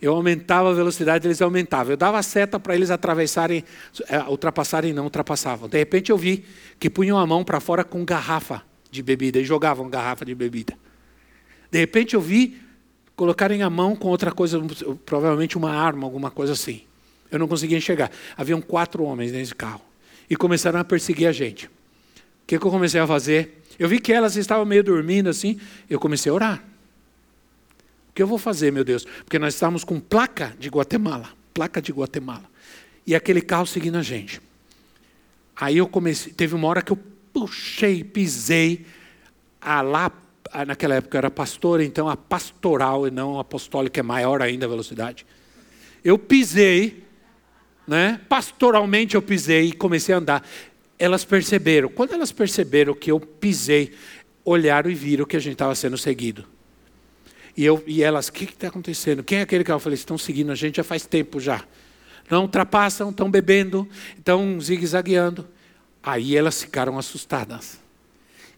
[0.00, 1.92] Eu aumentava a velocidade, eles aumentavam.
[1.92, 3.62] Eu dava a seta para eles atravessarem,
[4.08, 5.68] é, ultrapassarem, não ultrapassavam.
[5.68, 6.46] De repente eu vi
[6.80, 10.78] que punham a mão para fora com garrafa de bebida e jogavam garrafa de bebida.
[11.70, 12.60] De repente eu vi
[13.16, 14.60] colocarem a mão com outra coisa,
[15.06, 16.82] provavelmente uma arma, alguma coisa assim.
[17.30, 18.10] Eu não conseguia enxergar.
[18.36, 19.80] Haviam quatro homens nesse carro
[20.28, 21.66] e começaram a perseguir a gente.
[21.66, 21.70] O
[22.46, 23.62] que, que eu comecei a fazer?
[23.78, 26.64] Eu vi que elas estavam meio dormindo assim, eu comecei a orar.
[28.10, 29.06] O que eu vou fazer, meu Deus?
[29.24, 32.44] Porque nós estávamos com placa de Guatemala, placa de Guatemala.
[33.06, 34.38] E aquele carro seguindo a gente.
[35.56, 36.98] Aí eu comecei, teve uma hora que eu
[37.32, 38.84] puxei, pisei
[39.60, 40.12] a lá,
[40.66, 44.68] naquela época era pastor, então a pastoral e não a apostólica é maior ainda a
[44.68, 45.24] velocidade.
[46.04, 47.04] Eu pisei,
[47.86, 48.20] né?
[48.28, 50.46] Pastoralmente eu pisei e comecei a andar.
[50.98, 51.88] Elas perceberam.
[51.88, 53.92] Quando elas perceberam que eu pisei,
[54.44, 56.46] olharam e viram que a gente estava sendo seguido.
[57.56, 59.22] E, eu, e elas, o que está acontecendo?
[59.22, 59.76] Quem é aquele carro?
[59.76, 61.64] Eu falei, estão seguindo a gente já faz tempo já.
[62.30, 65.46] Não ultrapassam, estão bebendo, estão zigue-zagueando.
[66.02, 67.80] Aí elas ficaram assustadas.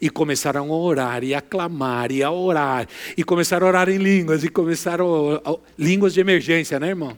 [0.01, 2.89] E começaram a orar, e a clamar, e a orar.
[3.17, 5.41] E começaram a orar em línguas, e começaram.
[5.45, 7.17] A, línguas de emergência, né, irmão?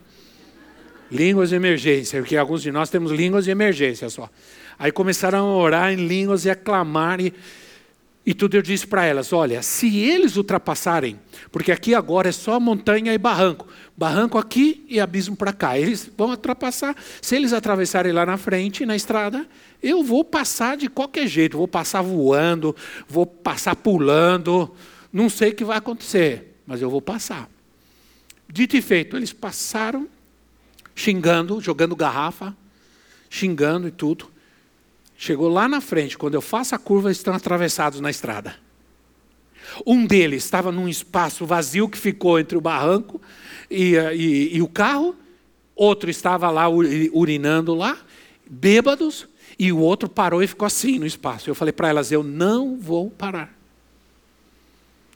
[1.10, 4.28] Línguas de emergência, porque alguns de nós temos línguas de emergência só.
[4.78, 7.20] Aí começaram a orar em línguas e a clamar.
[7.20, 7.32] E,
[8.24, 11.18] e tudo eu disse para elas: olha, se eles ultrapassarem,
[11.50, 13.66] porque aqui agora é só montanha e barranco,
[13.96, 16.94] barranco aqui e abismo para cá, eles vão ultrapassar.
[17.22, 19.46] Se eles atravessarem lá na frente, na estrada,
[19.82, 22.74] eu vou passar de qualquer jeito, vou passar voando,
[23.08, 24.74] vou passar pulando,
[25.12, 27.48] não sei o que vai acontecer, mas eu vou passar.
[28.48, 30.08] Dito e feito, eles passaram
[30.94, 32.56] xingando, jogando garrafa,
[33.28, 34.30] xingando e tudo.
[35.16, 38.56] Chegou lá na frente, quando eu faço a curva, eles estão atravessados na estrada.
[39.86, 43.20] Um deles estava num espaço vazio que ficou entre o barranco
[43.70, 45.16] e, eh, e, e o carro,
[45.74, 47.98] outro estava lá urinando lá,
[48.48, 51.48] bêbados, e o outro parou e ficou assim no espaço.
[51.48, 53.54] Eu falei para elas: Eu não vou parar.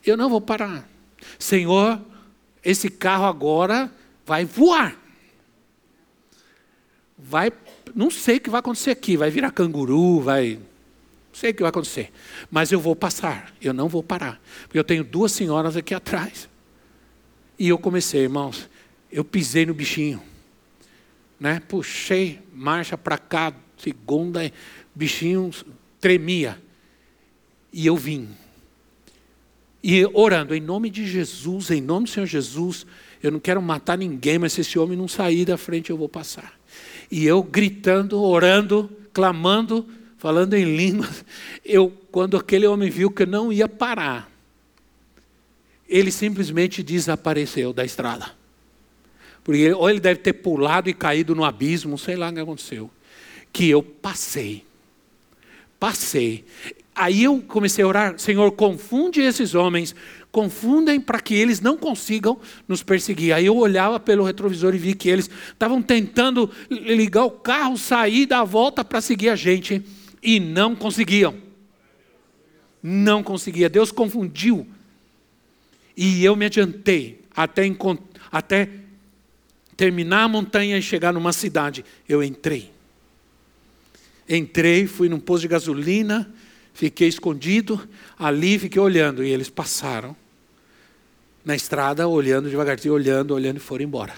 [0.04, 0.88] Eu não vou parar.
[1.38, 2.00] Senhor,
[2.64, 3.92] esse carro agora
[4.24, 4.96] vai voar.
[7.18, 7.52] Vai
[7.94, 10.54] não sei o que vai acontecer aqui, vai virar canguru, vai.
[10.56, 12.12] Não sei o que vai acontecer.
[12.50, 14.40] Mas eu vou passar, eu não vou parar.
[14.62, 16.48] Porque eu tenho duas senhoras aqui atrás.
[17.58, 18.68] E eu comecei, irmãos,
[19.10, 20.22] eu pisei no bichinho.
[21.38, 21.60] Né?
[21.68, 24.52] Puxei, marcha para cá, segunda,
[24.94, 25.50] bichinho
[26.00, 26.60] tremia.
[27.72, 28.28] E eu vim.
[29.82, 32.86] E orando, em nome de Jesus, em nome do Senhor Jesus,
[33.22, 36.08] eu não quero matar ninguém, mas se esse homem não sair da frente, eu vou
[36.08, 36.58] passar.
[37.10, 39.86] E eu gritando, orando, clamando,
[40.18, 41.24] falando em línguas.
[41.64, 44.30] Eu, quando aquele homem viu que eu não ia parar,
[45.88, 48.32] ele simplesmente desapareceu da estrada.
[49.44, 52.90] Porque ou ele deve ter pulado e caído no abismo, sei lá o que aconteceu.
[53.52, 54.64] Que eu passei.
[55.78, 56.44] Passei.
[56.94, 59.94] Aí eu comecei a orar, Senhor, confunde esses homens
[60.30, 63.32] confundem para que eles não consigam nos perseguir.
[63.32, 68.26] Aí eu olhava pelo retrovisor e vi que eles estavam tentando ligar o carro, sair,
[68.26, 69.82] dar a volta para seguir a gente
[70.22, 71.34] e não conseguiam.
[72.82, 73.68] Não conseguia.
[73.68, 74.66] Deus confundiu.
[75.96, 77.62] E eu me adiantei até,
[78.30, 78.68] até
[79.76, 81.84] terminar a montanha e chegar numa cidade.
[82.08, 82.70] Eu entrei.
[84.32, 86.32] Entrei, fui num posto de gasolina,
[86.72, 90.16] fiquei escondido ali, fiquei olhando e eles passaram
[91.44, 94.14] na estrada, olhando devagarzinho, olhando, olhando e foram embora.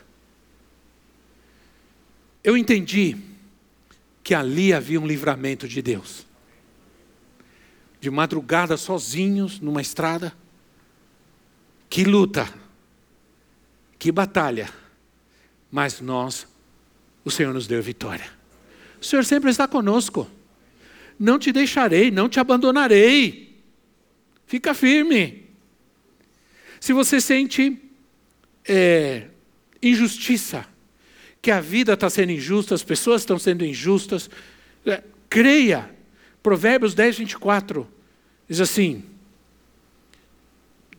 [2.45, 3.17] Eu entendi
[4.23, 6.27] que ali havia um livramento de Deus.
[7.99, 10.37] De madrugada, sozinhos, numa estrada.
[11.89, 12.53] Que luta,
[13.99, 14.69] que batalha,
[15.71, 16.47] mas nós,
[17.25, 18.42] o Senhor nos deu vitória.
[19.03, 20.31] O Senhor sempre está conosco.
[21.19, 23.61] Não te deixarei, não te abandonarei.
[24.47, 25.45] Fica firme.
[26.79, 27.83] Se você sente
[28.65, 29.27] é,
[29.83, 30.65] injustiça,
[31.41, 34.31] que a vida está sendo injusta, as pessoas estão sendo injustas,
[34.87, 35.91] é, creia.
[36.41, 37.89] Provérbios 10, 24
[38.49, 39.05] diz assim: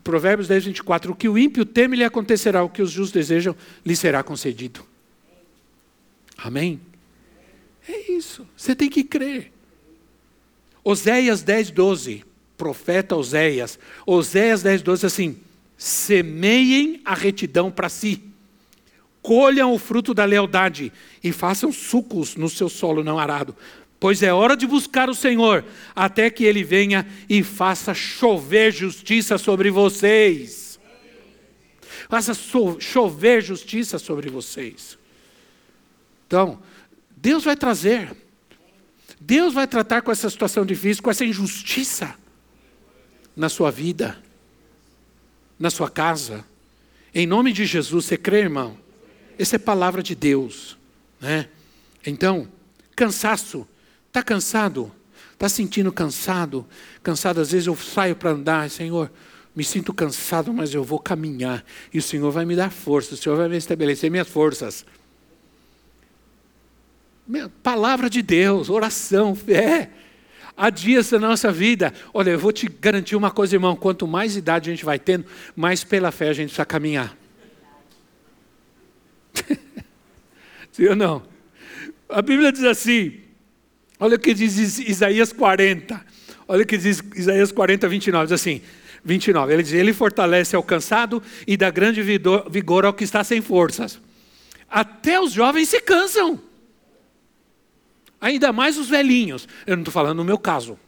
[0.03, 3.55] Provérbios 10, 24: O que o ímpio teme lhe acontecerá, o que os justos desejam
[3.85, 4.85] lhe será concedido.
[6.37, 6.81] Amém?
[7.87, 8.47] É isso.
[8.55, 9.51] Você tem que crer.
[10.83, 12.25] Oséias 10, 12.
[12.57, 13.79] Profeta Oséias.
[14.05, 15.37] Oséias 10, 12 assim:
[15.77, 18.23] semeiem a retidão para si,
[19.21, 23.55] colham o fruto da lealdade e façam sucos no seu solo não arado.
[23.99, 25.65] Pois é hora de buscar o Senhor,
[25.95, 30.79] até que Ele venha e faça chover justiça sobre vocês.
[32.09, 32.33] Faça
[32.79, 34.97] chover justiça sobre vocês.
[36.27, 36.59] Então,
[37.23, 38.13] Deus vai trazer.
[39.17, 42.15] Deus vai tratar com essa situação difícil, com essa injustiça
[43.33, 44.21] na sua vida,
[45.57, 46.43] na sua casa.
[47.15, 48.77] Em nome de Jesus, você crê, irmão?
[49.39, 50.77] Essa é palavra de Deus.
[51.21, 51.47] Né?
[52.05, 52.45] Então,
[52.93, 53.65] cansaço.
[54.09, 54.91] Está cansado?
[55.31, 56.67] Está sentindo cansado?
[57.01, 59.09] Cansado, às vezes eu saio para andar, Senhor,
[59.55, 61.63] me sinto cansado, mas eu vou caminhar.
[61.93, 64.85] E o Senhor vai me dar força, o Senhor vai me estabelecer minhas forças.
[67.61, 69.89] Palavra de Deus, oração, fé.
[70.55, 71.93] Há dias da nossa vida.
[72.13, 75.25] Olha, eu vou te garantir uma coisa, irmão: quanto mais idade a gente vai tendo,
[75.55, 77.15] mais pela fé a gente precisa caminhar.
[80.71, 81.23] Sim ou não?
[82.09, 83.21] A Bíblia diz assim:
[83.99, 86.13] olha o que diz Isaías 40.
[86.45, 88.25] Olha o que diz Isaías 40, 29.
[88.25, 88.61] Diz assim:
[89.03, 89.53] 29.
[89.53, 93.99] Ele diz: Ele fortalece ao cansado e dá grande vigor ao que está sem forças.
[94.69, 96.52] Até os jovens se cansam
[98.23, 99.49] Ainda mais os velhinhos.
[99.67, 100.79] Eu não estou falando no meu caso.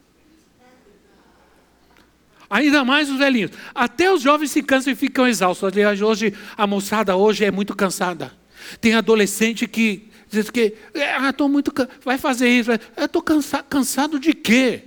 [2.50, 3.52] Ainda mais os velhinhos.
[3.74, 5.68] Até os jovens se cansam e ficam exaustos.
[5.68, 8.32] Aliás, hoje, a moçada hoje é muito cansada.
[8.80, 11.74] Tem adolescente que diz que, ah, estou muito
[12.06, 12.72] vai fazer isso.
[12.96, 14.84] Estou cansa, cansado de quê?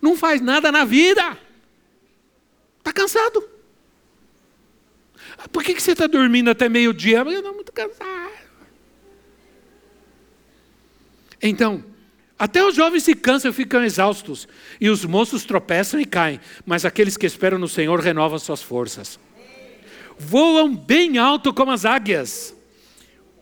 [0.00, 1.36] Não faz nada na vida.
[2.78, 3.42] Está cansado.
[5.50, 7.18] Por que, que você está dormindo até meio-dia?
[7.18, 8.21] Eu estou muito cansado.
[11.42, 11.84] Então,
[12.38, 14.46] até os jovens se cansam e ficam exaustos,
[14.80, 19.18] e os moços tropeçam e caem, mas aqueles que esperam no Senhor renovam suas forças.
[20.18, 22.54] Voam bem alto como as águias,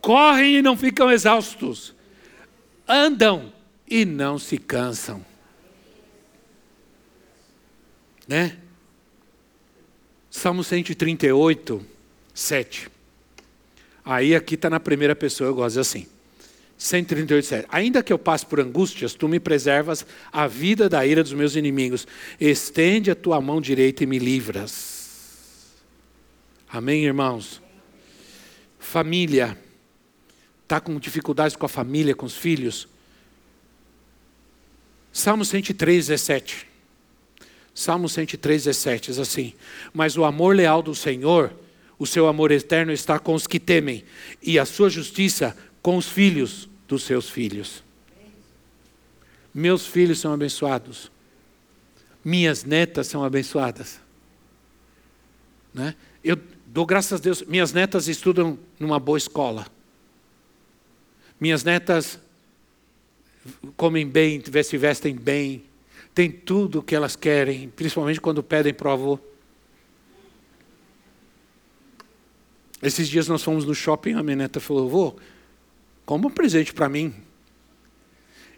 [0.01, 1.95] correm e não ficam exaustos,
[2.87, 3.53] andam
[3.87, 5.23] e não se cansam.
[8.27, 8.57] Né?
[10.29, 11.85] Salmo 138,
[12.33, 12.89] 7.
[14.05, 16.07] Aí aqui está na primeira pessoa, eu gosto assim.
[16.81, 17.67] 138, 7.
[17.69, 21.55] Ainda que eu passe por angústias, tu me preservas a vida da ira dos meus
[21.55, 22.07] inimigos.
[22.39, 25.75] Estende a tua mão direita e me livras.
[26.67, 27.61] Amém, irmãos?
[28.79, 29.55] Família.
[30.63, 32.87] Está com dificuldades com a família, com os filhos?
[35.13, 36.67] Salmo 103, 17.
[37.75, 39.53] Salmo 103, 17 diz assim:
[39.93, 41.53] Mas o amor leal do Senhor,
[41.99, 44.03] o seu amor eterno está com os que temem,
[44.41, 47.81] e a sua justiça com os filhos dos seus filhos.
[49.53, 51.09] Meus filhos são abençoados.
[52.23, 54.01] Minhas netas são abençoadas.
[55.73, 55.95] Né?
[56.21, 56.37] Eu
[56.67, 59.65] dou graças a Deus, minhas netas estudam numa boa escola.
[61.39, 62.19] Minhas netas
[63.77, 65.63] comem bem, se vestem bem,
[66.13, 69.19] têm tudo o que elas querem, principalmente quando pedem para o avô.
[72.83, 75.15] Esses dias nós fomos no shopping, a minha neta falou, avô,
[76.05, 77.13] como um presente para mim.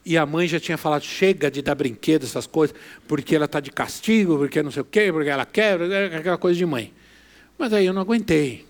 [0.06, 2.76] E a mãe já tinha falado: chega de dar brinquedo, essas coisas,
[3.08, 5.80] porque ela está de castigo, porque não sei o quê, porque ela quer,
[6.14, 6.94] aquela coisa de mãe.
[7.58, 8.66] Mas aí eu não aguentei.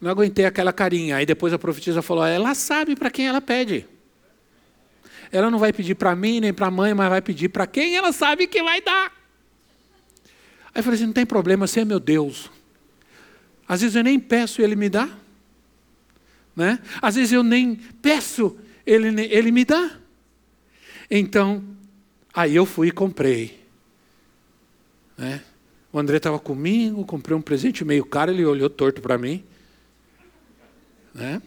[0.00, 1.16] Não aguentei aquela carinha.
[1.16, 3.86] Aí depois a profetisa falou: ela sabe para quem ela pede.
[5.32, 7.96] Ela não vai pedir para mim nem para a mãe, mas vai pedir para quem
[7.96, 9.12] ela sabe que vai dar.
[10.74, 12.50] Aí eu falei assim: não tem problema, você é meu Deus.
[13.66, 15.08] Às vezes eu nem peço e ele me dá.
[16.56, 16.80] Né?
[17.02, 19.98] Às vezes eu nem peço, ele, ele me dá.
[21.10, 21.62] Então,
[22.32, 23.62] aí eu fui e comprei.
[25.18, 25.42] Né?
[25.92, 29.44] O André estava comigo, comprei um presente meio caro, ele olhou torto para mim.
[31.14, 31.42] Né?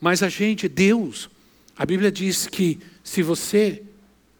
[0.00, 1.30] Mas a gente, Deus,
[1.76, 3.82] a Bíblia diz que se você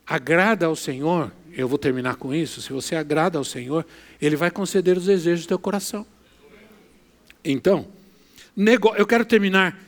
[0.07, 3.87] agrada ao Senhor, eu vou terminar com isso, se você agrada ao Senhor,
[4.21, 6.07] Ele vai conceder os desejos do teu coração.
[7.45, 7.87] Então,
[8.97, 9.79] eu quero terminar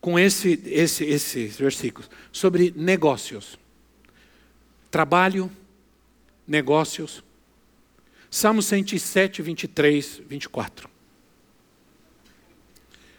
[0.00, 3.58] com esse, esse, esses versículos sobre negócios.
[4.90, 5.50] Trabalho,
[6.46, 7.24] negócios.
[8.30, 10.88] Salmo 107, 23, 24.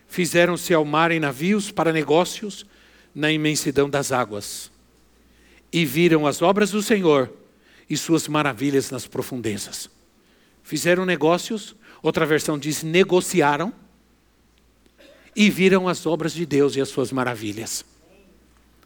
[0.08, 2.66] Fizeram-se ao mar em navios para negócios
[3.14, 4.72] na imensidão das águas.
[5.72, 7.30] E viram as obras do Senhor
[7.90, 9.90] e suas maravilhas nas profundezas.
[10.64, 13.74] Fizeram negócios, outra versão diz negociaram
[15.36, 17.86] e viram as obras de Deus e as suas maravilhas.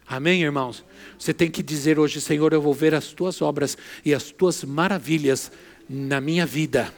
[0.08, 0.86] Amém, irmãos?
[1.20, 4.64] Você tem que dizer hoje, Senhor, eu vou ver as tuas obras e as tuas
[4.64, 5.52] maravilhas
[5.90, 6.94] na minha vida,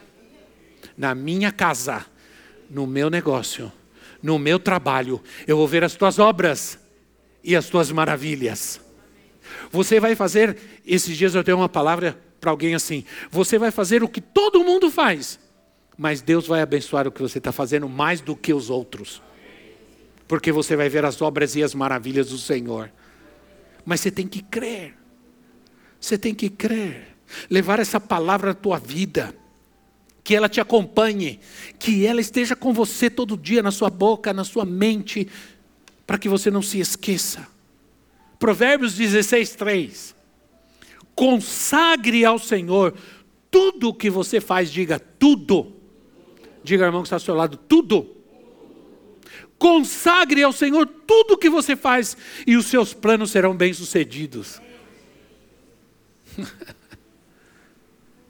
[0.95, 2.05] na minha casa,
[2.69, 3.71] no meu negócio,
[4.21, 5.21] no meu trabalho.
[5.47, 6.77] Eu vou ver as tuas obras
[7.43, 8.79] e as tuas maravilhas.
[9.71, 14.03] Você vai fazer, esses dias eu tenho uma palavra para alguém assim: você vai fazer
[14.03, 15.39] o que todo mundo faz,
[15.97, 19.21] mas Deus vai abençoar o que você está fazendo mais do que os outros,
[20.29, 22.91] porque você vai ver as obras e as maravilhas do Senhor.
[23.83, 24.95] Mas você tem que crer,
[25.99, 27.17] você tem que crer,
[27.49, 29.35] levar essa palavra na tua vida
[30.23, 31.39] que ela te acompanhe,
[31.79, 35.27] que ela esteja com você todo dia, na sua boca, na sua mente,
[36.05, 37.47] para que você não se esqueça.
[38.37, 40.15] Provérbios 16, 3.
[41.15, 42.93] Consagre ao Senhor
[43.49, 45.73] tudo o que você faz, diga tudo.
[46.63, 48.18] Diga, irmão que está ao seu lado, tudo.
[49.59, 52.15] Consagre ao Senhor tudo o que você faz,
[52.47, 54.61] e os seus planos serão bem-sucedidos.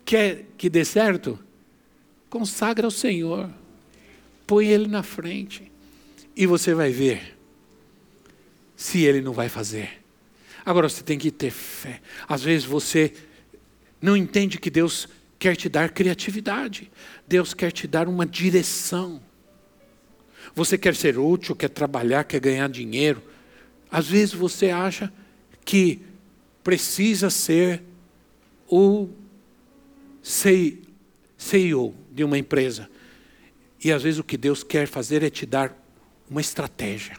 [0.03, 1.39] Quer que dê certo?
[2.31, 3.47] Consagra ao Senhor,
[4.47, 5.71] põe Ele na frente,
[6.35, 7.37] e você vai ver
[8.75, 10.03] se Ele não vai fazer.
[10.65, 12.01] Agora você tem que ter fé.
[12.27, 13.13] Às vezes você
[14.01, 15.07] não entende que Deus
[15.37, 16.91] quer te dar criatividade,
[17.27, 19.21] Deus quer te dar uma direção.
[20.55, 23.21] Você quer ser útil, quer trabalhar, quer ganhar dinheiro.
[23.91, 25.11] Às vezes você acha
[25.65, 26.01] que
[26.63, 27.81] precisa ser
[28.67, 29.09] o
[30.21, 32.89] CEO de uma empresa.
[33.83, 35.75] E às vezes o que Deus quer fazer é te dar
[36.29, 37.17] uma estratégia.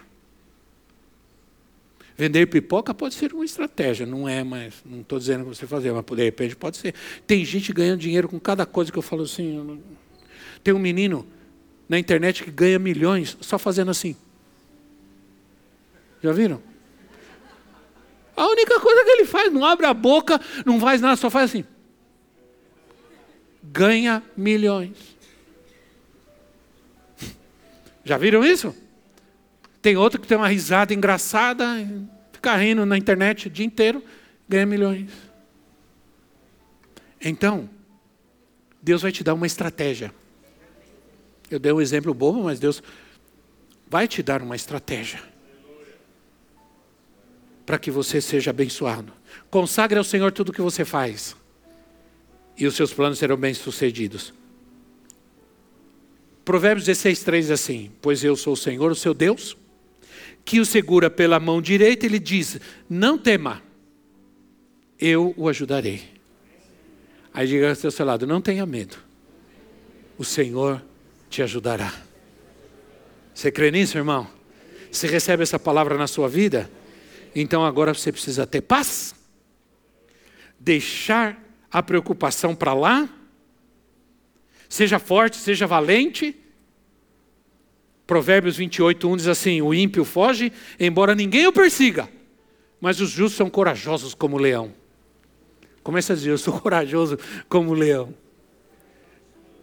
[2.17, 5.91] Vender pipoca pode ser uma estratégia, não é, mas não estou dizendo que você fazer,
[5.91, 6.95] mas de repente pode ser.
[7.27, 9.81] Tem gente ganhando dinheiro com cada coisa que eu falo assim.
[10.63, 11.27] Tem um menino
[11.91, 14.15] na internet que ganha milhões só fazendo assim.
[16.23, 16.63] Já viram?
[18.37, 21.51] A única coisa que ele faz, não abre a boca, não faz nada, só faz
[21.51, 21.65] assim.
[23.61, 25.17] Ganha milhões.
[28.05, 28.73] Já viram isso?
[29.83, 31.67] Tem outro que tem uma risada engraçada,
[32.33, 34.01] fica rindo na internet o dia inteiro,
[34.49, 35.11] ganha milhões.
[37.21, 37.69] Então,
[38.81, 40.20] Deus vai te dar uma estratégia.
[41.51, 42.83] Eu dei um exemplo bobo, mas Deus
[43.89, 45.21] vai te dar uma estratégia
[47.67, 49.13] para que você seja abençoado.
[49.51, 51.37] Consagre ao Senhor tudo o que você faz,
[52.57, 54.33] e os seus planos serão bem-sucedidos.
[56.45, 59.57] Provérbios 16, 3 assim: Pois eu sou o Senhor, o seu Deus,
[60.45, 63.63] que o segura pela mão direita, ele diz: Não tema,
[64.99, 66.03] eu o ajudarei.
[67.33, 68.97] Aí diga ao seu lado: Não tenha medo,
[70.19, 70.83] o Senhor
[71.31, 71.95] te ajudará.
[73.33, 74.29] Você crê nisso, irmão?
[74.93, 76.71] Você recebe essa palavra na sua vida?
[77.35, 79.15] Então agora você precisa ter paz,
[80.59, 83.09] deixar a preocupação para lá,
[84.69, 86.37] seja forte, seja valente
[88.11, 92.09] Provérbios 28, 1 diz assim: O ímpio foge, embora ninguém o persiga,
[92.81, 94.75] mas os justos são corajosos como o leão.
[95.81, 97.17] Começa a dizer: Eu sou corajoso
[97.49, 98.13] como o leão.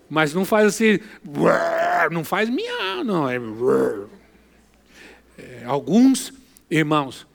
[0.10, 1.00] Mas não faz assim,
[2.12, 3.30] não faz minha, não.
[3.30, 3.38] É,
[5.38, 6.34] é, alguns
[6.70, 7.28] irmãos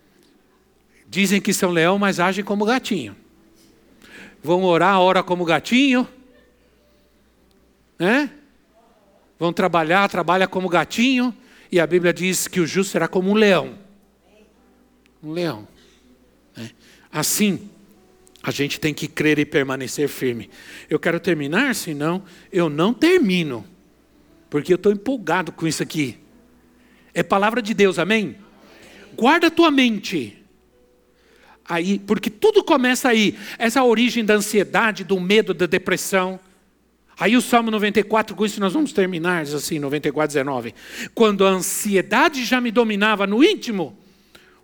[1.06, 3.14] dizem que são leão, mas agem como gatinho.
[4.42, 6.08] Vão orar, ora como gatinho,
[7.98, 8.30] né?
[9.42, 11.36] vão trabalhar, trabalha como gatinho,
[11.70, 13.76] e a Bíblia diz que o justo será como um leão.
[15.20, 15.66] Um leão.
[16.56, 16.70] Né?
[17.10, 17.68] Assim,
[18.43, 20.51] a gente tem que crer e permanecer firme.
[20.90, 23.64] Eu quero terminar, senão eu não termino,
[24.51, 26.18] porque eu estou empolgado com isso aqui.
[27.14, 28.36] É palavra de Deus, amém?
[29.14, 30.38] Guarda a tua mente.
[31.64, 33.38] Aí, porque tudo começa aí.
[33.59, 36.40] Essa origem da ansiedade, do medo, da depressão.
[37.18, 40.74] Aí o Salmo 94, com isso nós vamos terminar, diz assim, 94, 19.
[41.14, 43.97] Quando a ansiedade já me dominava no íntimo,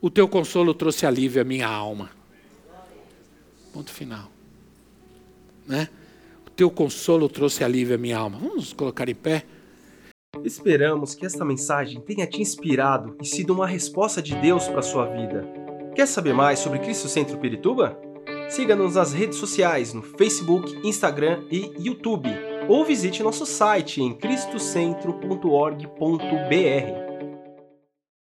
[0.00, 2.17] o teu consolo trouxe alívio à minha alma.
[3.72, 4.30] Ponto final.
[5.66, 5.88] Né?
[6.46, 8.38] O teu consolo trouxe alívio à minha alma.
[8.38, 9.44] Vamos colocar em pé.
[10.44, 14.82] Esperamos que esta mensagem tenha te inspirado e sido uma resposta de Deus para a
[14.82, 15.46] sua vida.
[15.94, 17.98] Quer saber mais sobre Cristo Centro Pirituba?
[18.48, 22.28] Siga-nos nas redes sociais no Facebook, Instagram e YouTube,
[22.68, 27.07] ou visite nosso site em cristocentro.org.br.